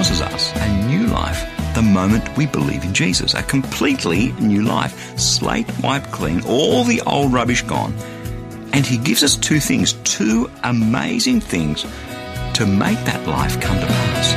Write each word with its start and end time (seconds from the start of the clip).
Promises 0.00 0.22
us 0.22 0.56
a 0.56 0.86
new 0.86 1.08
life 1.08 1.44
the 1.74 1.82
moment 1.82 2.34
we 2.34 2.46
believe 2.46 2.84
in 2.84 2.94
Jesus. 2.94 3.34
A 3.34 3.42
completely 3.42 4.32
new 4.40 4.62
life, 4.62 5.18
slate 5.18 5.66
wiped 5.82 6.10
clean, 6.10 6.42
all 6.46 6.84
the 6.84 7.02
old 7.02 7.34
rubbish 7.34 7.60
gone. 7.60 7.92
And 8.72 8.86
He 8.86 8.96
gives 8.96 9.22
us 9.22 9.36
two 9.36 9.60
things, 9.60 9.92
two 10.04 10.50
amazing 10.62 11.42
things 11.42 11.82
to 12.54 12.64
make 12.64 12.98
that 13.04 13.28
life 13.28 13.60
come 13.60 13.78
to 13.78 13.86
pass. 13.86 14.32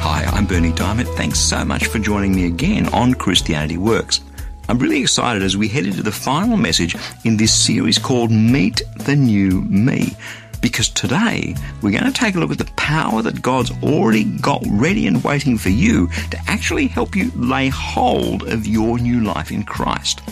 Hi, 0.00 0.24
I'm 0.32 0.46
Berni 0.46 0.72
Dymet. 0.72 1.14
Thanks 1.14 1.40
so 1.40 1.62
much 1.62 1.88
for 1.88 1.98
joining 1.98 2.34
me 2.34 2.46
again 2.46 2.88
on 2.94 3.12
Christianity 3.12 3.76
Works. 3.76 4.22
I'm 4.68 4.78
really 4.78 5.02
excited 5.02 5.42
as 5.42 5.56
we 5.56 5.68
head 5.68 5.84
into 5.84 6.02
the 6.02 6.10
final 6.10 6.56
message 6.56 6.96
in 7.24 7.36
this 7.36 7.52
series 7.52 7.98
called 7.98 8.30
Meet 8.30 8.82
the 8.96 9.14
New 9.14 9.60
Me. 9.62 10.16
Because 10.62 10.88
today 10.88 11.54
we're 11.82 11.98
going 11.98 12.10
to 12.10 12.18
take 12.18 12.34
a 12.34 12.38
look 12.38 12.50
at 12.50 12.56
the 12.56 12.72
power 12.76 13.20
that 13.20 13.42
God's 13.42 13.70
already 13.82 14.24
got 14.24 14.64
ready 14.66 15.06
and 15.06 15.22
waiting 15.22 15.58
for 15.58 15.68
you 15.68 16.06
to 16.30 16.38
actually 16.46 16.86
help 16.86 17.14
you 17.14 17.30
lay 17.36 17.68
hold 17.68 18.48
of 18.48 18.66
your 18.66 18.98
new 18.98 19.20
life 19.20 19.50
in 19.50 19.64
Christ. 19.64 20.22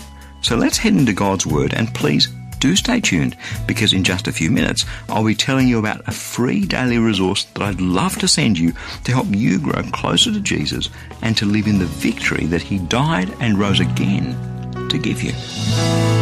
So 0.41 0.57
let's 0.57 0.79
head 0.79 0.95
into 0.95 1.13
God's 1.13 1.47
Word 1.47 1.75
and 1.75 1.95
please 1.95 2.29
do 2.63 2.77
stay 2.77 3.01
tuned 3.01 3.37
because 3.67 3.93
in 3.93 4.05
just 4.05 4.29
a 4.29 4.33
few 4.33 4.49
minutes 4.49 4.85
I'll 5.09 5.25
be 5.25 5.35
telling 5.35 5.67
you 5.67 5.81
about 5.81 6.07
a 6.07 6.13
free 6.13 6.65
daily 6.65 6.97
resource 6.97 7.43
that 7.43 7.63
I'd 7.63 7.81
love 7.81 8.17
to 8.21 8.29
send 8.29 8.57
you 8.57 8.73
to 9.03 9.11
help 9.11 9.27
you 9.31 9.59
grow 9.59 9.83
closer 9.83 10.33
to 10.33 10.41
Jesus 10.41 10.89
and 11.23 11.37
to 11.39 11.45
live 11.45 11.67
in 11.67 11.81
the 11.81 11.87
victory 11.87 12.47
that 12.47 12.63
He 12.63 12.79
died 12.79 13.35
and 13.41 13.59
rose 13.59 13.81
again 13.81 14.89
to 14.91 14.97
give 14.97 15.25
you. 15.25 16.22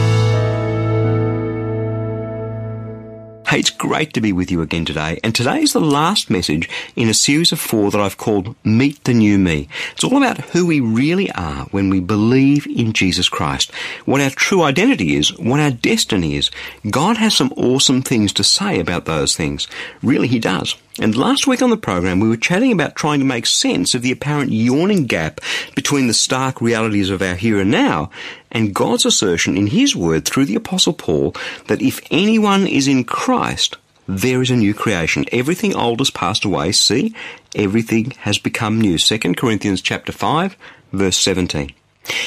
Hey, 3.50 3.58
it's 3.58 3.70
great 3.70 4.12
to 4.14 4.20
be 4.20 4.32
with 4.32 4.52
you 4.52 4.62
again 4.62 4.84
today. 4.84 5.18
And 5.24 5.34
today 5.34 5.60
is 5.60 5.72
the 5.72 5.80
last 5.80 6.30
message 6.30 6.68
in 6.94 7.08
a 7.08 7.12
series 7.12 7.50
of 7.50 7.58
four 7.58 7.90
that 7.90 8.00
I've 8.00 8.16
called 8.16 8.54
Meet 8.62 9.02
the 9.02 9.12
New 9.12 9.40
Me. 9.40 9.66
It's 9.90 10.04
all 10.04 10.18
about 10.18 10.38
who 10.50 10.64
we 10.66 10.78
really 10.78 11.32
are 11.32 11.64
when 11.72 11.90
we 11.90 11.98
believe 11.98 12.64
in 12.68 12.92
Jesus 12.92 13.28
Christ, 13.28 13.72
what 14.04 14.20
our 14.20 14.30
true 14.30 14.62
identity 14.62 15.16
is, 15.16 15.36
what 15.36 15.58
our 15.58 15.72
destiny 15.72 16.36
is. 16.36 16.52
God 16.88 17.16
has 17.16 17.34
some 17.34 17.52
awesome 17.56 18.02
things 18.02 18.32
to 18.34 18.44
say 18.44 18.78
about 18.78 19.06
those 19.06 19.34
things. 19.34 19.66
Really, 20.00 20.28
He 20.28 20.38
does. 20.38 20.76
And 20.98 21.16
last 21.16 21.46
week 21.46 21.62
on 21.62 21.70
the 21.70 21.76
program, 21.76 22.18
we 22.18 22.28
were 22.28 22.36
chatting 22.36 22.72
about 22.72 22.96
trying 22.96 23.20
to 23.20 23.24
make 23.24 23.46
sense 23.46 23.94
of 23.94 24.02
the 24.02 24.10
apparent 24.10 24.50
yawning 24.50 25.06
gap 25.06 25.40
between 25.76 26.08
the 26.08 26.14
stark 26.14 26.60
realities 26.60 27.10
of 27.10 27.22
our 27.22 27.36
here 27.36 27.60
and 27.60 27.70
now 27.70 28.10
and 28.50 28.74
God's 28.74 29.06
assertion 29.06 29.56
in 29.56 29.68
His 29.68 29.94
word 29.94 30.24
through 30.24 30.46
the 30.46 30.56
Apostle 30.56 30.92
Paul 30.92 31.34
that 31.68 31.80
if 31.80 32.00
anyone 32.10 32.66
is 32.66 32.88
in 32.88 33.04
Christ, 33.04 33.76
there 34.08 34.42
is 34.42 34.50
a 34.50 34.56
new 34.56 34.74
creation. 34.74 35.24
Everything 35.30 35.76
old 35.76 36.00
has 36.00 36.10
passed 36.10 36.44
away. 36.44 36.72
See, 36.72 37.14
everything 37.54 38.10
has 38.22 38.38
become 38.38 38.80
new. 38.80 38.98
2 38.98 39.18
Corinthians 39.34 39.80
chapter 39.80 40.10
5, 40.10 40.56
verse 40.92 41.16
17. 41.18 41.72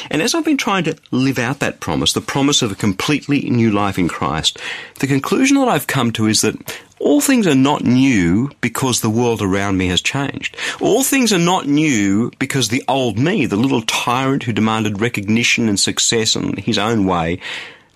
And 0.10 0.22
as 0.22 0.34
I've 0.34 0.46
been 0.46 0.58
trying 0.58 0.86
to 0.86 0.96
live 1.12 1.40
out 1.40 1.60
that 1.60 1.80
promise, 1.80 2.14
the 2.14 2.22
promise 2.22 2.62
of 2.62 2.72
a 2.72 2.76
completely 2.76 3.50
new 3.50 3.72
life 3.72 3.98
in 3.98 4.08
Christ, 4.08 4.58
the 5.00 5.08
conclusion 5.08 5.58
that 5.58 5.68
I've 5.68 5.88
come 5.88 6.12
to 6.14 6.28
is 6.28 6.42
that 6.42 6.80
all 7.04 7.20
things 7.20 7.46
are 7.46 7.56
not 7.56 7.84
new 7.84 8.50
because 8.62 9.02
the 9.02 9.10
world 9.10 9.42
around 9.42 9.78
me 9.78 9.88
has 9.88 10.02
changed. 10.02 10.56
All 10.80 11.04
things 11.04 11.34
are 11.34 11.40
not 11.40 11.68
new 11.68 12.32
because 12.40 12.70
the 12.70 12.84
old 12.88 13.20
me, 13.20 13.46
the 13.46 13.58
little 13.58 13.82
tyrant 13.82 14.44
who 14.44 14.54
demanded 14.54 15.02
recognition 15.02 15.68
and 15.68 15.80
success 15.80 16.36
in 16.36 16.56
his 16.58 16.78
own 16.78 17.06
way, 17.06 17.40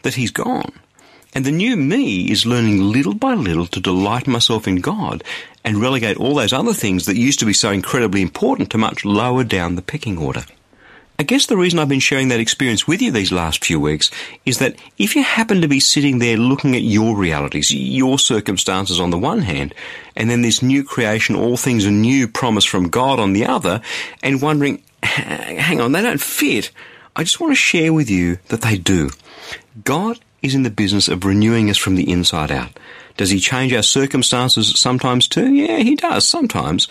that 0.04 0.16
he's 0.16 0.32
gone. 0.32 0.74
And 1.34 1.46
the 1.46 1.52
new 1.52 1.78
me 1.78 2.30
is 2.30 2.46
learning 2.46 2.82
little 2.82 3.14
by 3.14 3.34
little 3.34 3.68
to 3.68 3.80
delight 3.80 4.28
myself 4.28 4.68
in 4.68 4.78
God 4.78 5.24
and 5.64 5.78
relegate 5.78 6.18
all 6.18 6.36
those 6.36 6.54
other 6.54 6.74
things 6.74 7.06
that 7.06 7.16
used 7.18 7.40
to 7.40 7.46
be 7.46 7.54
so 7.54 7.72
incredibly 7.72 8.22
important 8.22 8.70
to 8.72 8.78
much 8.78 9.06
lower 9.06 9.44
down 9.44 9.76
the 9.76 9.82
pecking 9.82 10.18
order. 10.18 10.44
I 11.20 11.24
guess 11.24 11.48
the 11.48 11.58
reason 11.58 11.80
I've 11.80 11.90
been 11.90 12.00
sharing 12.00 12.28
that 12.28 12.40
experience 12.40 12.88
with 12.88 13.02
you 13.02 13.12
these 13.12 13.32
last 13.32 13.66
few 13.66 13.80
weeks 13.80 14.12
is 14.46 14.60
that 14.60 14.76
if 15.00 15.16
you 15.16 15.24
happen 15.24 15.62
to 15.62 15.68
be 15.68 15.80
sitting 15.80 16.20
there 16.20 16.38
looking 16.38 16.76
at 16.76 16.84
your 16.84 17.18
realities, 17.18 17.74
your 17.74 18.20
circumstances 18.20 19.00
on 19.00 19.10
the 19.10 19.18
one 19.18 19.42
hand, 19.42 19.74
and 20.16 20.30
then 20.30 20.44
this 20.44 20.62
new 20.62 20.84
creation, 20.84 21.36
all 21.36 21.58
things 21.58 21.88
are 21.88 21.92
new 21.92 22.28
promise 22.28 22.66
from 22.66 22.90
God 22.90 23.20
on 23.20 23.34
the 23.34 23.48
other, 23.48 23.82
and 24.22 24.44
wondering, 24.44 24.84
hang 25.02 25.82
on, 25.82 25.92
they 25.92 26.04
don't 26.04 26.22
fit, 26.22 26.70
I 27.16 27.24
just 27.24 27.40
want 27.40 27.50
to 27.50 27.56
share 27.56 27.94
with 27.94 28.12
you 28.12 28.38
that 28.50 28.62
they 28.62 28.78
do. 28.78 29.10
God 29.84 30.20
is 30.44 30.54
in 30.54 30.62
the 30.62 30.70
business 30.70 31.08
of 31.08 31.26
renewing 31.26 31.72
us 31.72 31.78
from 31.78 31.96
the 31.96 32.12
inside 32.12 32.52
out. 32.52 32.78
Does 33.18 33.32
he 33.32 33.40
change 33.40 33.74
our 33.74 33.82
circumstances 33.82 34.80
sometimes 34.80 35.28
too? 35.28 35.52
Yeah, 35.52 35.78
he 35.78 35.96
does 35.96 36.28
sometimes. 36.28 36.88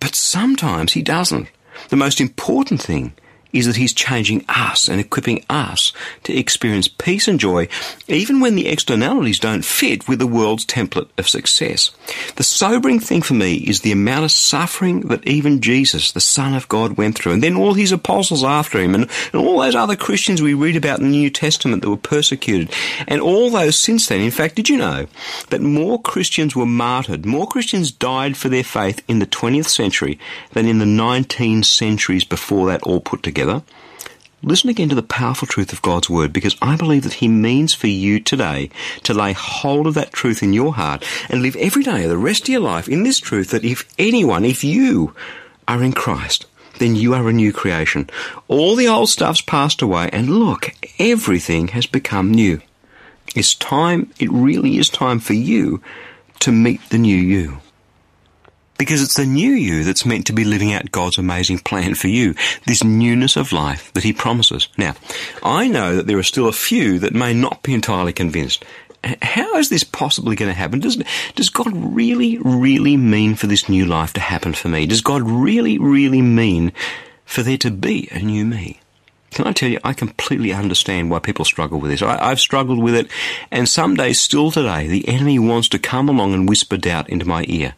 But 0.00 0.14
sometimes 0.14 0.94
he 0.94 1.02
doesn't. 1.02 1.48
The 1.90 1.96
most 1.96 2.22
important 2.22 2.80
thing 2.80 3.12
is 3.56 3.66
that 3.66 3.76
He's 3.76 3.92
changing 3.92 4.44
us 4.48 4.88
and 4.88 5.00
equipping 5.00 5.44
us 5.48 5.92
to 6.24 6.36
experience 6.36 6.88
peace 6.88 7.28
and 7.28 7.40
joy, 7.40 7.68
even 8.08 8.40
when 8.40 8.54
the 8.54 8.68
externalities 8.68 9.38
don't 9.38 9.64
fit 9.64 10.08
with 10.08 10.18
the 10.18 10.26
world's 10.26 10.66
template 10.66 11.08
of 11.18 11.28
success. 11.28 11.90
The 12.36 12.44
sobering 12.44 13.00
thing 13.00 13.22
for 13.22 13.34
me 13.34 13.54
is 13.54 13.80
the 13.80 13.92
amount 13.92 14.24
of 14.24 14.30
suffering 14.30 15.00
that 15.08 15.26
even 15.26 15.60
Jesus, 15.60 16.12
the 16.12 16.20
Son 16.20 16.54
of 16.54 16.68
God, 16.68 16.96
went 16.96 17.16
through, 17.16 17.32
and 17.32 17.42
then 17.42 17.56
all 17.56 17.74
his 17.74 17.92
apostles 17.92 18.44
after 18.44 18.78
him, 18.78 18.94
and, 18.94 19.08
and 19.32 19.42
all 19.42 19.60
those 19.60 19.74
other 19.74 19.96
Christians 19.96 20.42
we 20.42 20.54
read 20.54 20.76
about 20.76 20.98
in 20.98 21.06
the 21.06 21.10
New 21.10 21.30
Testament 21.30 21.82
that 21.82 21.90
were 21.90 21.96
persecuted, 21.96 22.70
and 23.08 23.20
all 23.20 23.50
those 23.50 23.76
since 23.76 24.08
then. 24.08 24.20
In 24.20 24.30
fact, 24.30 24.56
did 24.56 24.68
you 24.68 24.76
know 24.76 25.06
that 25.50 25.60
more 25.60 26.00
Christians 26.00 26.54
were 26.54 26.66
martyred, 26.66 27.24
more 27.24 27.46
Christians 27.46 27.90
died 27.90 28.36
for 28.36 28.48
their 28.48 28.64
faith 28.64 29.02
in 29.08 29.18
the 29.18 29.26
20th 29.26 29.68
century 29.68 30.18
than 30.52 30.66
in 30.66 30.78
the 30.78 30.86
19 30.86 31.62
centuries 31.62 32.24
before 32.24 32.66
that 32.66 32.82
all 32.82 33.00
put 33.00 33.22
together? 33.22 33.45
Together, 33.46 33.64
listen 34.42 34.70
again 34.70 34.88
to 34.88 34.94
the 34.94 35.02
powerful 35.02 35.46
truth 35.46 35.72
of 35.72 35.82
God's 35.82 36.10
Word 36.10 36.32
because 36.32 36.56
I 36.60 36.76
believe 36.76 37.04
that 37.04 37.14
He 37.14 37.28
means 37.28 37.74
for 37.74 37.86
you 37.86 38.20
today 38.20 38.70
to 39.04 39.14
lay 39.14 39.32
hold 39.32 39.86
of 39.86 39.94
that 39.94 40.12
truth 40.12 40.42
in 40.42 40.52
your 40.52 40.74
heart 40.74 41.04
and 41.28 41.42
live 41.42 41.56
every 41.56 41.82
day 41.82 42.04
of 42.04 42.10
the 42.10 42.18
rest 42.18 42.42
of 42.42 42.48
your 42.48 42.60
life 42.60 42.88
in 42.88 43.02
this 43.02 43.18
truth 43.18 43.50
that 43.50 43.64
if 43.64 43.88
anyone, 43.98 44.44
if 44.44 44.64
you 44.64 45.14
are 45.68 45.82
in 45.82 45.92
Christ, 45.92 46.46
then 46.78 46.94
you 46.94 47.14
are 47.14 47.28
a 47.28 47.32
new 47.32 47.52
creation. 47.52 48.10
All 48.48 48.76
the 48.76 48.88
old 48.88 49.08
stuff's 49.08 49.40
passed 49.40 49.80
away 49.80 50.10
and 50.12 50.38
look, 50.38 50.74
everything 50.98 51.68
has 51.68 51.86
become 51.86 52.30
new. 52.30 52.60
It's 53.34 53.54
time, 53.54 54.12
it 54.18 54.30
really 54.30 54.78
is 54.78 54.88
time 54.88 55.18
for 55.18 55.34
you 55.34 55.82
to 56.40 56.52
meet 56.52 56.80
the 56.90 56.98
new 56.98 57.16
you. 57.16 57.60
Because 58.78 59.02
it's 59.02 59.16
the 59.16 59.26
new 59.26 59.52
you 59.52 59.84
that's 59.84 60.04
meant 60.04 60.26
to 60.26 60.32
be 60.32 60.44
living 60.44 60.72
out 60.72 60.92
God's 60.92 61.18
amazing 61.18 61.60
plan 61.60 61.94
for 61.94 62.08
you. 62.08 62.34
This 62.66 62.84
newness 62.84 63.36
of 63.36 63.52
life 63.52 63.92
that 63.94 64.04
He 64.04 64.12
promises. 64.12 64.68
Now, 64.76 64.94
I 65.42 65.68
know 65.68 65.96
that 65.96 66.06
there 66.06 66.18
are 66.18 66.22
still 66.22 66.48
a 66.48 66.52
few 66.52 66.98
that 66.98 67.14
may 67.14 67.32
not 67.32 67.62
be 67.62 67.74
entirely 67.74 68.12
convinced. 68.12 68.64
How 69.22 69.56
is 69.56 69.68
this 69.68 69.84
possibly 69.84 70.36
going 70.36 70.50
to 70.50 70.58
happen? 70.58 70.80
Does, 70.80 71.02
does 71.36 71.48
God 71.48 71.68
really, 71.72 72.38
really 72.38 72.96
mean 72.96 73.34
for 73.34 73.46
this 73.46 73.68
new 73.68 73.86
life 73.86 74.12
to 74.14 74.20
happen 74.20 74.52
for 74.52 74.68
me? 74.68 74.86
Does 74.86 75.00
God 75.00 75.22
really, 75.22 75.78
really 75.78 76.22
mean 76.22 76.72
for 77.24 77.42
there 77.42 77.58
to 77.58 77.70
be 77.70 78.08
a 78.10 78.18
new 78.18 78.44
me? 78.44 78.80
Can 79.30 79.46
I 79.46 79.52
tell 79.52 79.68
you, 79.68 79.78
I 79.84 79.92
completely 79.92 80.52
understand 80.52 81.10
why 81.10 81.18
people 81.18 81.44
struggle 81.44 81.78
with 81.78 81.90
this. 81.90 82.02
I, 82.02 82.30
have 82.30 82.40
struggled 82.40 82.82
with 82.82 82.94
it, 82.94 83.08
and 83.50 83.68
some 83.68 83.94
days 83.94 84.20
still 84.20 84.50
today, 84.50 84.86
the 84.86 85.06
enemy 85.08 85.38
wants 85.38 85.68
to 85.70 85.78
come 85.78 86.08
along 86.08 86.32
and 86.32 86.48
whisper 86.48 86.76
doubt 86.76 87.10
into 87.10 87.26
my 87.26 87.44
ear. 87.46 87.74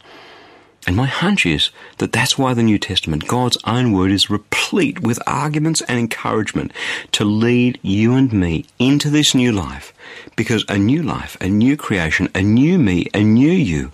And 0.89 0.97
my 0.97 1.05
hunch 1.05 1.45
is 1.45 1.69
that 1.99 2.13
that's 2.13 2.39
why 2.39 2.55
the 2.55 2.63
New 2.63 2.79
Testament, 2.79 3.29
God's 3.29 3.59
own 3.67 3.93
word, 3.93 4.11
is 4.11 4.31
replete 4.31 5.03
with 5.03 5.19
arguments 5.27 5.83
and 5.83 5.99
encouragement 5.99 6.73
to 7.13 7.27
lead 7.27 7.79
you 7.83 8.15
and 8.15 8.33
me 8.33 8.65
into 8.79 9.11
this 9.11 9.35
new 9.35 9.53
life. 9.53 9.93
Because 10.35 10.65
a 10.67 10.79
new 10.79 11.03
life, 11.03 11.37
a 11.43 11.49
new 11.51 11.77
creation, 11.77 12.31
a 12.35 12.41
new 12.41 12.79
me, 12.79 13.07
a 13.13 13.23
new 13.23 13.53
you 13.53 13.93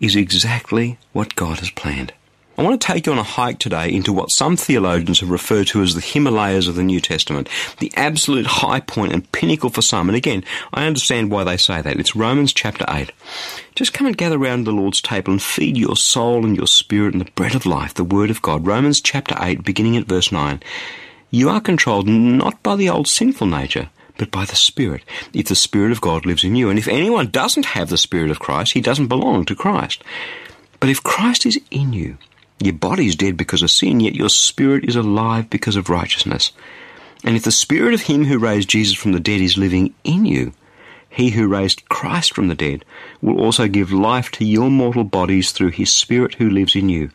is 0.00 0.16
exactly 0.16 0.98
what 1.12 1.36
God 1.36 1.60
has 1.60 1.70
planned. 1.70 2.12
I 2.58 2.62
want 2.62 2.80
to 2.80 2.86
take 2.86 3.04
you 3.04 3.12
on 3.12 3.18
a 3.18 3.22
hike 3.22 3.58
today 3.58 3.92
into 3.92 4.14
what 4.14 4.30
some 4.30 4.56
theologians 4.56 5.20
have 5.20 5.28
referred 5.28 5.66
to 5.68 5.82
as 5.82 5.94
the 5.94 6.00
Himalayas 6.00 6.68
of 6.68 6.74
the 6.74 6.82
New 6.82 7.00
Testament, 7.02 7.50
the 7.80 7.92
absolute 7.96 8.46
high 8.46 8.80
point 8.80 9.12
and 9.12 9.30
pinnacle 9.30 9.68
for 9.68 9.82
some. 9.82 10.08
And 10.08 10.16
again, 10.16 10.42
I 10.72 10.86
understand 10.86 11.30
why 11.30 11.44
they 11.44 11.58
say 11.58 11.82
that. 11.82 12.00
It's 12.00 12.16
Romans 12.16 12.54
chapter 12.54 12.86
8. 12.88 13.12
Just 13.74 13.92
come 13.92 14.06
and 14.06 14.16
gather 14.16 14.38
around 14.38 14.64
the 14.64 14.72
Lord's 14.72 15.02
table 15.02 15.32
and 15.32 15.42
feed 15.42 15.76
your 15.76 15.96
soul 15.96 16.46
and 16.46 16.56
your 16.56 16.66
spirit 16.66 17.12
and 17.12 17.20
the 17.20 17.30
bread 17.32 17.54
of 17.54 17.66
life, 17.66 17.92
the 17.92 18.04
Word 18.04 18.30
of 18.30 18.40
God. 18.40 18.66
Romans 18.66 19.02
chapter 19.02 19.36
8, 19.38 19.62
beginning 19.62 19.98
at 19.98 20.06
verse 20.06 20.32
9. 20.32 20.62
You 21.30 21.50
are 21.50 21.60
controlled 21.60 22.08
not 22.08 22.62
by 22.62 22.76
the 22.76 22.88
old 22.88 23.06
sinful 23.06 23.48
nature, 23.48 23.90
but 24.16 24.30
by 24.30 24.46
the 24.46 24.56
Spirit, 24.56 25.02
if 25.34 25.48
the 25.48 25.54
Spirit 25.54 25.92
of 25.92 26.00
God 26.00 26.24
lives 26.24 26.42
in 26.42 26.56
you. 26.56 26.70
And 26.70 26.78
if 26.78 26.88
anyone 26.88 27.28
doesn't 27.28 27.66
have 27.66 27.90
the 27.90 27.98
Spirit 27.98 28.30
of 28.30 28.38
Christ, 28.38 28.72
he 28.72 28.80
doesn't 28.80 29.08
belong 29.08 29.44
to 29.44 29.54
Christ. 29.54 30.02
But 30.80 30.88
if 30.88 31.02
Christ 31.02 31.44
is 31.44 31.60
in 31.70 31.92
you, 31.92 32.16
your 32.58 32.74
body 32.74 33.06
is 33.06 33.16
dead 33.16 33.36
because 33.36 33.62
of 33.62 33.70
sin, 33.70 34.00
yet 34.00 34.14
your 34.14 34.28
spirit 34.28 34.84
is 34.84 34.96
alive 34.96 35.50
because 35.50 35.76
of 35.76 35.90
righteousness. 35.90 36.52
And 37.24 37.36
if 37.36 37.44
the 37.44 37.52
spirit 37.52 37.94
of 37.94 38.02
him 38.02 38.24
who 38.24 38.38
raised 38.38 38.68
Jesus 38.68 38.96
from 38.96 39.12
the 39.12 39.20
dead 39.20 39.40
is 39.40 39.58
living 39.58 39.94
in 40.04 40.24
you, 40.24 40.52
he 41.08 41.30
who 41.30 41.48
raised 41.48 41.88
Christ 41.88 42.34
from 42.34 42.48
the 42.48 42.54
dead 42.54 42.84
will 43.22 43.40
also 43.40 43.68
give 43.68 43.90
life 43.90 44.30
to 44.32 44.44
your 44.44 44.70
mortal 44.70 45.04
bodies 45.04 45.50
through 45.50 45.70
his 45.70 45.90
spirit 45.90 46.34
who 46.34 46.50
lives 46.50 46.76
in 46.76 46.88
you. 46.88 47.10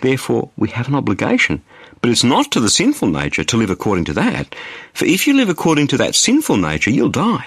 Therefore, 0.00 0.50
we 0.56 0.68
have 0.70 0.88
an 0.88 0.96
obligation. 0.96 1.62
But 2.02 2.10
it's 2.10 2.24
not 2.24 2.50
to 2.52 2.60
the 2.60 2.68
sinful 2.68 3.08
nature 3.08 3.44
to 3.44 3.56
live 3.56 3.70
according 3.70 4.04
to 4.06 4.12
that. 4.14 4.54
For 4.92 5.06
if 5.06 5.26
you 5.26 5.34
live 5.34 5.48
according 5.48 5.86
to 5.88 5.96
that 5.96 6.14
sinful 6.14 6.56
nature, 6.56 6.90
you'll 6.90 7.08
die. 7.08 7.46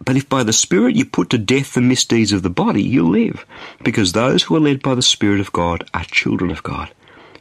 But 0.00 0.16
if 0.16 0.28
by 0.28 0.42
the 0.42 0.52
Spirit 0.52 0.96
you 0.96 1.04
put 1.04 1.30
to 1.30 1.38
death 1.38 1.74
the 1.74 1.80
misdeeds 1.80 2.32
of 2.32 2.42
the 2.42 2.50
body, 2.50 2.82
you'll 2.82 3.10
live, 3.10 3.44
because 3.82 4.12
those 4.12 4.44
who 4.44 4.56
are 4.56 4.60
led 4.60 4.82
by 4.82 4.94
the 4.94 5.02
Spirit 5.02 5.40
of 5.40 5.52
God 5.52 5.88
are 5.92 6.04
children 6.04 6.50
of 6.50 6.62
God. 6.62 6.92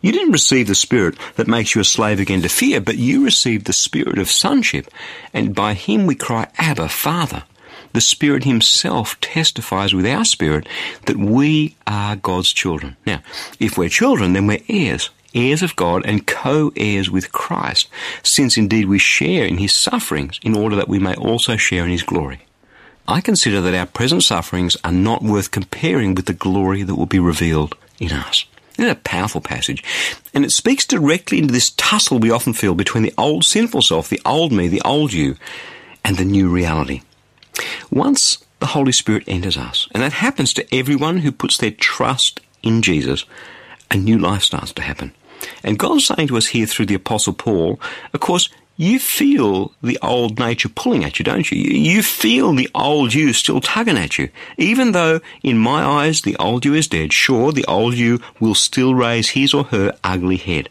You 0.02 0.12
didn't 0.12 0.34
receive 0.34 0.68
the 0.68 0.76
Spirit 0.76 1.18
that 1.36 1.48
makes 1.48 1.74
you 1.74 1.82
a 1.82 1.86
slave 1.86 2.20
again 2.20 2.42
to 2.42 2.50
fear, 2.50 2.80
but 2.82 2.98
you 2.98 3.24
received 3.24 3.66
the 3.66 3.74
Spirit 3.74 4.20
of 4.20 4.30
sonship, 4.30 4.88
and 5.34 5.56
by 5.56 5.74
Him 5.74 6.06
we 6.06 6.16
cry, 6.16 6.48
Abba, 6.58 6.90
Father. 6.90 7.44
The 7.94 8.02
Spirit 8.02 8.44
Himself 8.44 9.20
testifies 9.22 9.94
with 9.94 10.06
our 10.06 10.26
spirit 10.26 10.68
that 11.06 11.18
we 11.18 11.76
are 11.88 12.16
God's 12.16 12.52
children. 12.52 12.96
Now, 13.06 13.22
if 13.60 13.78
we're 13.78 13.90
children, 13.90 14.34
then 14.34 14.48
we're 14.48 14.64
heirs 14.70 15.10
heirs 15.34 15.62
of 15.62 15.76
God 15.76 16.04
and 16.06 16.26
co-heirs 16.26 17.12
with 17.12 17.32
Christ, 17.32 17.90
since 18.24 18.58
indeed 18.58 18.88
we 18.88 18.98
share 18.98 19.46
in 19.46 19.58
his 19.58 19.74
sufferings 19.74 20.40
in 20.42 20.56
order 20.56 20.76
that 20.76 20.88
we 20.88 21.00
may 21.00 21.16
also 21.16 21.58
share 21.58 21.84
in 21.84 21.92
his 21.92 22.04
glory. 22.04 22.40
I 23.08 23.22
consider 23.22 23.62
that 23.62 23.74
our 23.74 23.86
present 23.86 24.24
sufferings 24.24 24.76
are 24.84 24.92
not 24.92 25.24
worth 25.24 25.52
comparing 25.52 26.14
with 26.14 26.26
the 26.26 26.34
glory 26.34 26.84
that 26.84 26.96
will 26.96 27.06
be 27.06 27.20
revealed 27.20 27.76
in 28.00 28.12
us. 28.12 28.46
It's 28.78 28.92
a 28.92 28.96
powerful 28.96 29.42
passage, 29.42 29.84
and 30.34 30.44
it 30.44 30.52
speaks 30.52 30.86
directly 30.86 31.40
into 31.40 31.54
this 31.54 31.72
tussle 31.72 32.20
we 32.20 32.30
often 32.30 32.54
feel 32.54 32.76
between 32.76 33.04
the 33.04 33.14
old 33.18 33.46
sinful 33.46 33.82
self, 33.82 34.10
the 34.10 34.22
old 34.26 34.52
me, 34.52 34.68
the 34.68 34.82
old 34.84 35.14
you, 35.14 35.36
and 36.04 36.18
the 36.18 36.26
new 36.26 36.50
reality. 36.50 37.02
Once 37.90 38.40
the 38.60 38.68
Holy 38.68 38.92
Spirit 38.92 39.24
enters 39.26 39.58
us, 39.58 39.88
and 39.92 40.04
that 40.04 40.14
happens 40.14 40.54
to 40.54 40.76
everyone 40.76 41.20
who 41.20 41.32
puts 41.32 41.58
their 41.58 41.72
trust 41.72 42.42
in 42.62 42.82
Jesus, 42.82 43.26
a 43.90 43.98
new 43.98 44.20
life 44.20 44.44
starts 44.44 44.74
to 44.74 44.82
happen. 44.82 45.14
And 45.64 45.80
God's 45.80 46.06
saying 46.06 46.28
to 46.28 46.38
us 46.38 46.48
here 46.48 46.66
through 46.66 46.88
the 46.88 46.96
Apostle 46.96 47.34
Paul, 47.34 47.80
of 48.14 48.20
course, 48.20 48.50
you 48.78 49.00
feel 49.00 49.74
the 49.82 49.98
old 50.04 50.38
nature 50.38 50.70
pulling 50.70 51.04
at 51.04 51.18
you, 51.18 51.26
don't 51.26 51.52
you? 51.52 51.58
You 51.58 52.04
feel 52.04 52.54
the 52.54 52.70
old 52.76 53.14
you 53.14 53.34
still 53.34 53.60
tugging 53.60 53.98
at 53.98 54.20
you. 54.20 54.30
Even 54.58 54.92
though, 54.92 55.20
in 55.42 55.58
my 55.58 55.84
eyes, 55.84 56.22
the 56.22 56.36
old 56.38 56.64
you 56.64 56.76
is 56.76 56.88
dead, 56.88 57.12
sure, 57.12 57.52
the 57.52 57.66
old 57.66 57.96
you 57.96 58.22
will 58.40 58.56
still 58.56 58.94
raise 58.94 59.30
his 59.30 59.54
or 59.54 59.66
her 59.66 59.98
ugly 60.04 60.38
head, 60.38 60.70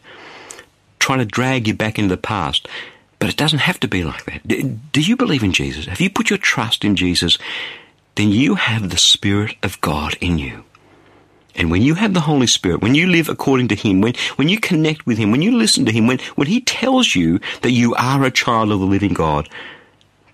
trying 0.99 1.19
to 1.19 1.25
drag 1.25 1.67
you 1.67 1.73
back 1.73 1.99
into 1.99 2.15
the 2.15 2.21
past. 2.21 2.67
But 3.19 3.29
it 3.29 3.37
doesn't 3.37 3.59
have 3.59 3.79
to 3.81 3.87
be 3.87 4.03
like 4.03 4.25
that. 4.25 4.91
Do 4.91 5.01
you 5.01 5.17
believe 5.17 5.43
in 5.43 5.51
Jesus? 5.51 5.87
Have 5.87 5.99
you 5.99 6.09
put 6.09 6.29
your 6.29 6.39
trust 6.39 6.85
in 6.85 6.95
Jesus? 6.95 7.37
Then 8.15 8.29
you 8.31 8.55
have 8.55 8.89
the 8.89 8.97
Spirit 8.97 9.55
of 9.63 9.81
God 9.81 10.15
in 10.21 10.37
you. 10.37 10.63
And 11.57 11.71
when 11.71 11.81
you 11.81 11.95
have 11.95 12.13
the 12.13 12.21
Holy 12.21 12.47
Spirit, 12.47 12.81
when 12.81 12.95
you 12.95 13.07
live 13.07 13.27
according 13.27 13.67
to 13.69 13.75
Him, 13.75 13.99
when, 13.99 14.13
when 14.35 14.47
you 14.47 14.59
connect 14.59 15.05
with 15.05 15.17
Him, 15.17 15.31
when 15.31 15.41
you 15.41 15.57
listen 15.57 15.85
to 15.85 15.91
Him, 15.91 16.07
when, 16.07 16.19
when 16.35 16.47
He 16.47 16.61
tells 16.61 17.15
you 17.15 17.39
that 17.61 17.71
you 17.71 17.95
are 17.95 18.23
a 18.23 18.31
child 18.31 18.71
of 18.71 18.79
the 18.79 18.85
living 18.85 19.13
God, 19.13 19.49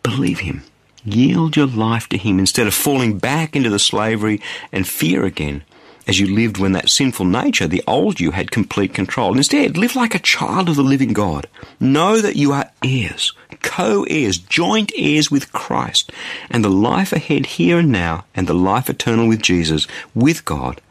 believe 0.03 0.39
Him. 0.39 0.63
Yield 1.05 1.55
your 1.55 1.67
life 1.67 2.07
to 2.09 2.17
Him 2.17 2.39
instead 2.39 2.67
of 2.67 2.73
falling 2.73 3.17
back 3.17 3.55
into 3.55 3.69
the 3.69 3.79
slavery 3.79 4.41
and 4.71 4.87
fear 4.87 5.25
again 5.25 5.63
as 6.07 6.19
you 6.19 6.33
lived 6.33 6.57
when 6.57 6.73
that 6.73 6.89
sinful 6.89 7.25
nature, 7.25 7.67
the 7.67 7.83
old 7.87 8.19
you, 8.19 8.31
had 8.31 8.51
complete 8.51 8.93
control. 8.93 9.37
Instead, 9.37 9.77
live 9.77 9.95
like 9.95 10.13
a 10.13 10.19
child 10.19 10.69
of 10.69 10.75
the 10.75 10.83
living 10.83 11.13
God. 11.13 11.47
Know 11.79 12.19
that 12.19 12.35
you 12.35 12.51
are 12.51 12.71
heirs, 12.83 13.33
co-heirs, 13.61 14.37
joint 14.37 14.91
heirs 14.97 15.31
with 15.31 15.53
Christ, 15.53 16.11
and 16.49 16.63
the 16.63 16.69
life 16.69 17.13
ahead 17.13 17.45
here 17.45 17.79
and 17.79 17.91
now, 17.91 18.25
and 18.35 18.47
the 18.47 18.53
life 18.53 18.89
eternal 18.89 19.27
with 19.27 19.41
Jesus, 19.41 19.87
with 20.13 20.43
God, 20.43 20.81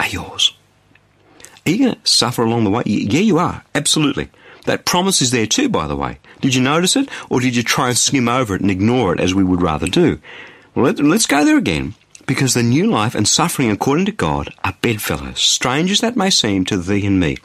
are 0.00 0.08
yours. 0.08 0.56
Are 1.66 1.70
you 1.70 1.78
going 1.78 1.94
to 1.94 2.06
suffer 2.06 2.42
along 2.42 2.64
the 2.64 2.70
way? 2.70 2.82
Yeah, 2.86 3.20
you 3.20 3.38
are. 3.38 3.64
Absolutely. 3.74 4.28
That 4.66 4.84
promise 4.84 5.22
is 5.22 5.30
there 5.30 5.46
too, 5.46 5.68
by 5.68 5.86
the 5.86 5.96
way. 5.96 6.18
Did 6.40 6.54
you 6.54 6.62
notice 6.62 6.96
it? 6.96 7.08
Or 7.28 7.40
did 7.40 7.56
you 7.56 7.62
try 7.62 7.88
and 7.88 7.98
skim 7.98 8.28
over 8.28 8.54
it 8.54 8.60
and 8.60 8.70
ignore 8.70 9.12
it 9.14 9.20
as 9.20 9.34
we 9.34 9.44
would 9.44 9.62
rather 9.62 9.86
do? 9.86 10.20
Well, 10.74 10.92
let, 10.92 11.00
us 11.00 11.26
go 11.26 11.44
there 11.44 11.58
again. 11.58 11.94
Because 12.26 12.54
the 12.54 12.62
new 12.62 12.90
life 12.90 13.14
and 13.14 13.26
suffering 13.28 13.70
according 13.70 14.06
to 14.06 14.12
God 14.12 14.52
are 14.64 14.76
bedfellows, 14.82 15.40
strange 15.40 15.92
as 15.92 16.00
that 16.00 16.16
may 16.16 16.28
seem 16.28 16.64
to 16.64 16.76
thee 16.76 17.06
and 17.06 17.20
me. 17.20 17.36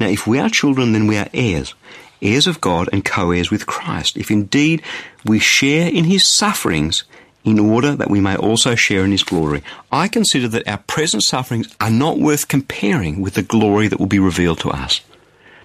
Now, 0.00 0.08
if 0.08 0.26
we 0.26 0.38
are 0.38 0.48
children, 0.48 0.92
then 0.92 1.06
we 1.06 1.18
are 1.18 1.28
heirs, 1.34 1.74
heirs 2.22 2.46
of 2.46 2.62
God 2.62 2.88
and 2.90 3.04
co-heirs 3.04 3.50
with 3.50 3.66
Christ. 3.66 4.16
If 4.16 4.30
indeed 4.30 4.82
we 5.26 5.38
share 5.38 5.90
in 5.90 6.04
his 6.04 6.26
sufferings, 6.26 7.04
in 7.44 7.58
order 7.58 7.94
that 7.94 8.10
we 8.10 8.20
may 8.20 8.36
also 8.36 8.74
share 8.74 9.04
in 9.04 9.12
his 9.12 9.22
glory. 9.22 9.62
I 9.92 10.08
consider 10.08 10.48
that 10.48 10.66
our 10.66 10.78
present 10.78 11.22
sufferings 11.22 11.74
are 11.80 11.90
not 11.90 12.18
worth 12.18 12.48
comparing 12.48 13.20
with 13.20 13.34
the 13.34 13.42
glory 13.42 13.88
that 13.88 14.00
will 14.00 14.06
be 14.06 14.18
revealed 14.18 14.60
to 14.60 14.70
us. 14.70 15.00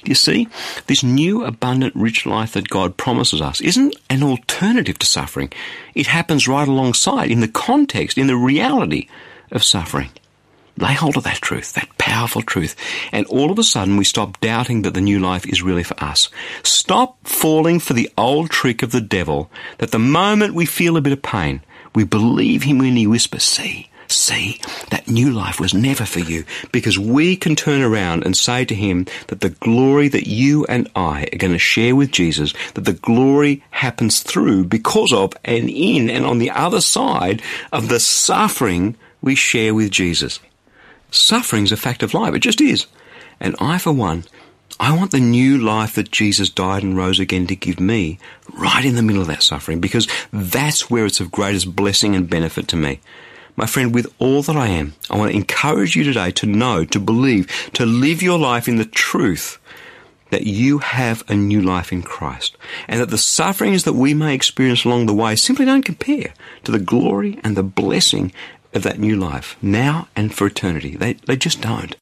Do 0.04 0.10
you 0.12 0.16
see? 0.16 0.48
This 0.88 1.04
new, 1.04 1.44
abundant, 1.44 1.96
rich 1.96 2.26
life 2.26 2.54
that 2.54 2.70
God 2.70 2.96
promises 2.96 3.42
us 3.42 3.60
isn't 3.60 3.96
an 4.10 4.24
alternative 4.24 4.98
to 5.00 5.06
suffering. 5.06 5.52
It 5.94 6.08
happens 6.08 6.48
right 6.48 6.68
alongside, 6.68 7.32
in 7.32 7.42
the 7.42 7.50
context, 7.50 8.18
in 8.18 8.28
the 8.28 8.38
reality 8.38 9.08
of 9.52 9.64
suffering. 9.64 10.12
Lay 10.78 10.94
hold 10.94 11.18
of 11.18 11.26
that 11.26 11.42
truth, 11.42 11.74
that 11.74 11.98
powerful 11.98 12.42
truth, 12.42 12.74
and 13.12 13.26
all 13.26 13.52
of 13.52 13.60
a 13.60 13.64
sudden 13.64 13.98
we 13.98 14.06
stop 14.06 14.40
doubting 14.40 14.84
that 14.84 14.94
the 14.94 15.02
new 15.02 15.20
life 15.20 15.46
is 15.46 15.62
really 15.62 15.84
for 15.84 16.02
us. 16.02 16.30
Stop 16.64 17.18
falling 17.28 17.80
for 17.80 17.92
the 17.92 18.10
old 18.18 18.50
trick 18.50 18.82
of 18.82 18.92
the 18.92 19.02
devil 19.02 19.52
that 19.80 19.92
the 19.92 20.00
moment 20.00 20.54
we 20.54 20.66
feel 20.66 20.96
a 20.96 21.02
bit 21.02 21.12
of 21.12 21.22
pain, 21.22 21.62
we 21.94 22.04
believe 22.04 22.64
him 22.64 22.78
when 22.78 22.96
he 22.96 23.08
whispers, 23.08 23.44
see, 23.44 23.90
see, 24.08 24.60
that 24.90 25.08
new 25.08 25.32
life 25.32 25.60
was 25.60 25.74
never 25.74 26.06
for 26.06 26.20
you 26.20 26.44
because 26.72 26.98
we 26.98 27.36
can 27.36 27.56
turn 27.56 27.82
around 27.82 28.26
and 28.26 28.36
say 28.36 28.66
to 28.66 28.76
him 28.76 29.06
that 29.28 29.42
the 29.42 29.50
glory 29.50 30.08
that 30.08 30.28
you 30.28 30.66
and 30.66 30.90
I 30.96 31.28
are 31.32 31.38
going 31.38 31.54
to 31.54 31.60
share 31.60 31.96
with 31.96 32.12
Jesus, 32.12 32.54
that 32.74 32.86
the 32.86 32.94
glory 32.94 33.64
happens 33.72 34.22
through 34.22 34.66
because 34.66 35.14
of 35.14 35.34
and 35.46 35.70
in 35.70 36.10
and 36.10 36.26
on 36.26 36.40
the 36.40 36.52
other 36.52 36.82
side 36.82 37.42
of 37.72 37.90
the 37.90 38.00
suffering 38.00 38.96
we 39.22 39.36
share 39.36 39.74
with 39.74 39.92
Jesus. 39.92 40.40
Suffering's 41.12 41.72
a 41.72 41.78
fact 41.78 42.04
of 42.04 42.14
life. 42.14 42.34
It 42.34 42.40
just 42.40 42.62
is. 42.62 42.86
And 43.40 43.56
I, 43.60 43.78
for 43.78 43.92
one, 43.92 44.26
I 44.82 44.96
want 44.96 45.12
the 45.12 45.20
new 45.20 45.58
life 45.58 45.96
that 45.96 46.10
Jesus 46.10 46.50
died 46.50 46.84
and 46.84 46.96
rose 46.96 47.20
again 47.20 47.48
to 47.48 47.56
give 47.56 47.82
me 47.82 48.18
right 48.54 48.86
in 48.86 48.96
the 48.96 49.04
middle 49.04 49.22
of 49.22 49.28
that 49.28 49.44
suffering 49.44 49.82
because 49.82 50.08
that's 50.32 50.90
where 50.90 51.06
it's 51.06 51.20
of 51.20 51.32
greatest 51.32 51.76
blessing 51.76 52.16
and 52.16 52.30
benefit 52.30 52.70
to 52.70 52.78
me. 52.78 53.02
My 53.58 53.66
friend, 53.66 53.94
with 53.94 54.08
all 54.20 54.42
that 54.44 54.56
I 54.56 54.68
am, 54.68 54.94
I 55.10 55.18
want 55.18 55.32
to 55.32 55.38
encourage 55.38 55.98
you 55.98 56.06
today 56.06 56.32
to 56.32 56.46
know, 56.46 56.86
to 56.86 57.00
believe, 57.00 57.70
to 57.74 57.86
live 57.86 58.24
your 58.24 58.40
life 58.40 58.70
in 58.70 58.78
the 58.78 58.86
truth 58.86 59.60
that 60.30 60.44
you 60.44 60.78
have 60.78 61.24
a 61.28 61.36
new 61.36 61.62
life 61.62 61.92
in 61.92 62.02
Christ 62.02 62.56
and 62.88 63.02
that 63.02 63.10
the 63.10 63.18
sufferings 63.18 63.84
that 63.84 63.94
we 63.94 64.14
may 64.14 64.34
experience 64.34 64.86
along 64.86 65.08
the 65.08 65.14
way 65.14 65.36
simply 65.36 65.66
don't 65.66 65.84
compare 65.84 66.34
to 66.64 66.72
the 66.72 66.80
glory 66.80 67.38
and 67.44 67.58
the 67.58 67.64
blessing 67.64 68.32
of 68.74 68.84
that 68.84 69.00
new 69.00 69.18
life 69.18 69.58
now 69.62 70.08
and 70.16 70.34
for 70.34 70.48
eternity. 70.48 70.96
They, 70.96 71.14
they 71.14 71.36
just 71.36 71.60
don't. 71.60 71.98